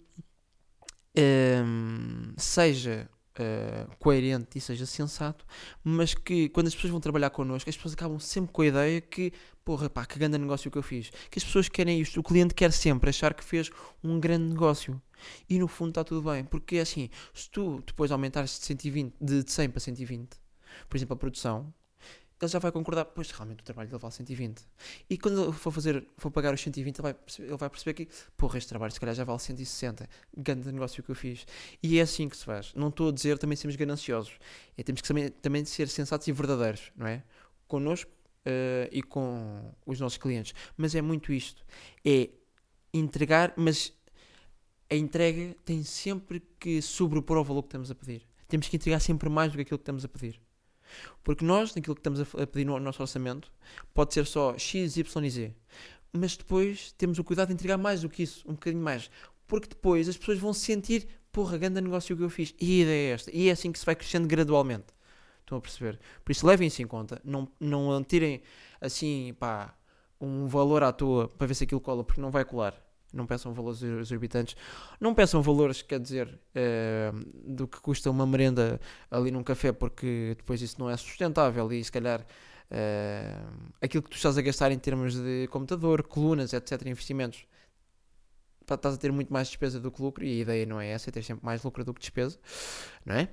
um, 1.17 2.33
seja 2.37 3.09
uh, 3.39 3.95
coerente 3.97 4.57
e 4.57 4.61
seja 4.61 4.85
sensato, 4.85 5.45
mas 5.83 6.13
que 6.13 6.49
quando 6.49 6.67
as 6.67 6.75
pessoas 6.75 6.91
vão 6.91 6.99
trabalhar 6.99 7.29
connosco, 7.29 7.69
as 7.69 7.75
pessoas 7.75 7.93
acabam 7.93 8.19
sempre 8.19 8.51
com 8.51 8.61
a 8.61 8.67
ideia 8.67 9.01
que, 9.01 9.33
porra, 9.67 9.89
pá, 9.89 10.05
que 10.05 10.17
grande 10.17 10.37
negócio 10.37 10.71
que 10.71 10.77
eu 10.77 10.81
fiz. 10.81 11.09
Que 11.29 11.39
as 11.39 11.43
pessoas 11.43 11.67
querem 11.67 11.99
isto, 11.99 12.21
o 12.21 12.23
cliente 12.23 12.55
quer 12.55 12.71
sempre 12.71 13.09
achar 13.09 13.33
que 13.33 13.43
fez 13.43 13.69
um 14.01 14.17
grande 14.17 14.45
negócio. 14.45 15.01
E 15.49 15.59
no 15.59 15.67
fundo 15.67 15.89
está 15.89 16.05
tudo 16.05 16.21
bem, 16.31 16.45
porque 16.45 16.77
é 16.77 16.79
assim, 16.79 17.09
se 17.33 17.49
tu 17.49 17.83
depois 17.85 18.09
aumentares 18.09 18.57
de, 18.57 18.65
120, 18.65 19.13
de 19.19 19.43
100 19.45 19.69
para 19.69 19.81
120, 19.81 20.29
por 20.87 20.95
exemplo, 20.95 21.15
a 21.15 21.17
produção, 21.17 21.73
ele 22.41 22.49
já 22.49 22.59
vai 22.59 22.71
concordar, 22.71 23.03
pois 23.03 23.29
realmente 23.29 23.59
o 23.59 23.63
trabalho 23.65 23.89
dele 23.89 23.99
vale 23.99 24.13
120. 24.13 24.61
E 25.09 25.17
quando 25.17 25.43
ele 25.43 25.51
for 25.51 25.71
fazer, 25.71 26.07
for 26.15 26.31
pagar 26.31 26.53
os 26.53 26.61
120, 26.61 26.95
ele 26.95 27.03
vai, 27.03 27.13
perceber, 27.13 27.47
ele 27.49 27.57
vai 27.57 27.69
perceber 27.69 27.93
que, 27.93 28.07
porra, 28.37 28.57
este 28.57 28.69
trabalho 28.69 28.93
se 28.93 28.99
calhar 29.01 29.15
já 29.15 29.25
vale 29.25 29.39
160. 29.39 30.07
Grande 30.37 30.71
negócio 30.71 31.03
que 31.03 31.11
eu 31.11 31.15
fiz. 31.15 31.45
E 31.83 31.99
é 31.99 32.03
assim 32.03 32.29
que 32.29 32.37
se 32.37 32.45
faz. 32.45 32.73
Não 32.73 32.87
estou 32.87 33.09
a 33.09 33.11
dizer 33.11 33.37
também 33.37 33.57
sermos 33.57 33.75
gananciosos. 33.75 34.31
É, 34.77 34.83
temos 34.83 35.01
que 35.01 35.07
também, 35.09 35.29
também 35.29 35.65
ser 35.65 35.89
sensatos 35.89 36.25
e 36.25 36.31
verdadeiros, 36.31 36.89
não 36.95 37.05
é? 37.05 37.21
Connosco 37.67 38.16
uh, 38.47 38.89
e 38.91 39.01
com 39.01 39.73
os 39.85 39.99
nossos 39.99 40.17
clientes. 40.17 40.53
Mas 40.77 40.95
é 40.95 41.01
muito 41.01 41.33
isto. 41.33 41.65
É 42.05 42.29
entregar, 42.93 43.53
mas 43.57 43.93
a 44.89 44.95
entrega 44.95 45.55
tem 45.65 45.83
sempre 45.83 46.41
que 46.59 46.81
sobrepor 46.81 47.37
ao 47.37 47.43
valor 47.43 47.63
que 47.63 47.67
estamos 47.67 47.91
a 47.91 47.95
pedir. 47.95 48.25
Temos 48.47 48.69
que 48.69 48.77
entregar 48.77 48.99
sempre 48.99 49.29
mais 49.29 49.51
do 49.51 49.55
que 49.55 49.61
aquilo 49.61 49.77
que 49.77 49.83
estamos 49.83 50.05
a 50.05 50.07
pedir. 50.07 50.39
Porque 51.21 51.43
nós, 51.43 51.75
naquilo 51.75 51.95
que 51.95 51.99
estamos 51.99 52.21
a 52.21 52.47
pedir 52.47 52.65
no 52.65 52.79
nosso 52.79 53.01
orçamento, 53.01 53.51
pode 53.93 54.13
ser 54.13 54.25
só 54.25 54.57
X, 54.57 54.95
Y 54.95 55.25
e 55.25 55.29
Z. 55.29 55.53
Mas 56.13 56.37
depois 56.37 56.93
temos 56.93 57.19
o 57.19 57.23
cuidado 57.23 57.49
de 57.49 57.53
entregar 57.53 57.77
mais 57.77 58.01
do 58.01 58.09
que 58.09 58.23
isso, 58.23 58.47
um 58.47 58.53
bocadinho 58.53 58.81
mais. 58.81 59.11
Porque 59.45 59.67
depois 59.67 60.07
as 60.07 60.17
pessoas 60.17 60.39
vão 60.39 60.53
sentir, 60.53 61.05
porra, 61.31 61.57
grande 61.57 61.81
negócio 61.81 62.15
que 62.15 62.23
eu 62.23 62.29
fiz. 62.29 62.55
E 62.59 62.79
a 62.79 62.83
ideia 62.83 63.09
é 63.09 63.13
esta. 63.13 63.31
E 63.35 63.49
é 63.49 63.51
assim 63.51 63.71
que 63.71 63.79
se 63.79 63.85
vai 63.85 63.95
crescendo 63.95 64.27
gradualmente. 64.27 64.96
Estão 65.47 65.59
a 65.59 65.61
perceber? 65.61 65.97
Por 66.25 66.33
isso 66.33 66.45
levem 66.45 66.67
isso 66.67 66.81
em 66.81 66.87
conta. 66.87 67.21
Não, 67.23 67.47
não 67.57 68.03
tirem 68.03 68.41
assim, 68.81 69.33
pá, 69.39 69.73
um 70.19 70.45
valor 70.45 70.83
à 70.83 70.91
toa 70.91 71.29
para 71.29 71.47
ver 71.47 71.53
se 71.53 71.63
aquilo 71.63 71.79
cola, 71.79 72.03
porque 72.03 72.19
não 72.19 72.29
vai 72.29 72.43
colar 72.43 72.75
não 73.13 73.25
peçam 73.25 73.53
valores 73.53 73.81
exorbitantes, 73.81 74.55
não 74.99 75.15
peçam 75.15 75.41
valores, 75.41 75.81
quer 75.81 75.97
dizer, 75.97 76.27
uh, 76.27 77.53
do 77.55 77.65
que 77.65 77.79
custa 77.79 78.11
uma 78.11 78.27
merenda 78.27 78.81
ali 79.09 79.31
num 79.31 79.41
café, 79.43 79.71
porque 79.71 80.35
depois 80.37 80.61
isso 80.61 80.75
não 80.77 80.89
é 80.89 80.97
sustentável 80.97 81.71
e 81.71 81.81
se 81.81 81.91
calhar 81.91 82.21
uh, 82.21 83.71
aquilo 83.81 84.03
que 84.03 84.09
tu 84.09 84.17
estás 84.17 84.37
a 84.37 84.41
gastar 84.41 84.71
em 84.71 84.77
termos 84.77 85.15
de 85.15 85.47
computador, 85.47 86.03
colunas, 86.03 86.51
etc., 86.51 86.85
investimentos, 86.85 87.47
estás 88.69 88.95
a 88.95 88.97
ter 88.97 89.11
muito 89.11 89.31
mais 89.31 89.47
despesa 89.47 89.79
do 89.79 89.89
que 89.89 90.01
lucro 90.01 90.25
e 90.25 90.39
a 90.39 90.41
ideia 90.41 90.65
não 90.65 90.79
é 90.79 90.89
essa, 90.89 91.09
é 91.09 91.11
ter 91.11 91.23
sempre 91.23 91.45
mais 91.45 91.63
lucro 91.63 91.85
do 91.85 91.93
que 91.93 92.01
despesa, 92.01 92.37
não 93.05 93.15
é? 93.15 93.29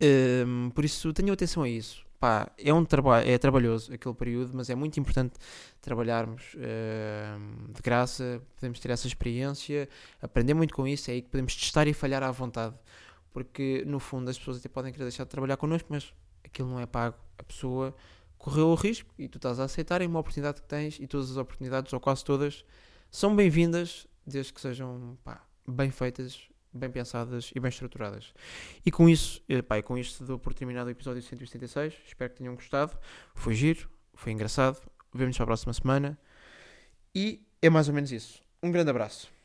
Uh, 0.00 0.70
por 0.72 0.84
isso 0.84 1.12
tenham 1.12 1.32
atenção 1.32 1.62
a 1.62 1.68
isso. 1.68 2.04
Pá, 2.18 2.50
é 2.56 2.72
um 2.72 2.84
trabalho, 2.84 3.28
é 3.28 3.36
trabalhoso 3.36 3.92
aquele 3.92 4.14
período, 4.14 4.52
mas 4.54 4.70
é 4.70 4.74
muito 4.74 4.98
importante 4.98 5.34
trabalharmos 5.82 6.42
de 6.54 7.82
graça, 7.82 8.40
podemos 8.54 8.80
ter 8.80 8.90
essa 8.90 9.06
experiência, 9.06 9.86
aprender 10.22 10.54
muito 10.54 10.72
com 10.74 10.88
isso, 10.88 11.10
é 11.10 11.14
aí 11.14 11.22
que 11.22 11.28
podemos 11.28 11.54
testar 11.54 11.86
e 11.86 11.92
falhar 11.92 12.22
à 12.22 12.30
vontade, 12.30 12.74
porque 13.34 13.84
no 13.86 14.00
fundo 14.00 14.30
as 14.30 14.38
pessoas 14.38 14.56
até 14.56 14.68
podem 14.68 14.92
querer 14.92 15.04
deixar 15.04 15.24
de 15.24 15.30
trabalhar 15.30 15.58
connosco, 15.58 15.88
mas 15.90 16.10
aquilo 16.42 16.70
não 16.70 16.80
é 16.80 16.86
pago, 16.86 17.16
a 17.36 17.42
pessoa 17.42 17.94
correu 18.38 18.68
o 18.68 18.74
risco 18.74 19.12
e 19.18 19.28
tu 19.28 19.36
estás 19.36 19.60
a 19.60 19.64
aceitar 19.64 20.00
é 20.00 20.06
uma 20.06 20.20
oportunidade 20.20 20.62
que 20.62 20.66
tens 20.66 20.98
e 20.98 21.06
todas 21.06 21.30
as 21.30 21.36
oportunidades, 21.36 21.92
ou 21.92 22.00
quase 22.00 22.24
todas, 22.24 22.64
são 23.10 23.36
bem-vindas, 23.36 24.06
desde 24.26 24.54
que 24.54 24.60
sejam 24.60 25.18
pá, 25.22 25.44
bem 25.68 25.90
feitas 25.90 26.48
bem 26.76 26.90
pensadas 26.90 27.50
e 27.54 27.60
bem 27.60 27.68
estruturadas. 27.68 28.32
E 28.84 28.90
com 28.90 29.08
isso, 29.08 29.42
eh, 29.48 29.62
pá, 29.62 29.80
com 29.82 29.96
isto 29.98 30.24
dou 30.24 30.38
por 30.38 30.54
terminado 30.54 30.88
o 30.88 30.90
episódio 30.90 31.22
176. 31.22 31.94
Espero 32.06 32.30
que 32.30 32.38
tenham 32.38 32.54
gostado. 32.54 32.96
Foi 33.34 33.54
giro, 33.54 33.88
foi 34.14 34.32
engraçado. 34.32 34.78
Vemo-nos 35.12 35.36
para 35.36 35.44
a 35.44 35.46
próxima 35.46 35.72
semana. 35.72 36.18
E 37.14 37.46
é 37.62 37.70
mais 37.70 37.88
ou 37.88 37.94
menos 37.94 38.12
isso. 38.12 38.42
Um 38.62 38.70
grande 38.70 38.90
abraço. 38.90 39.35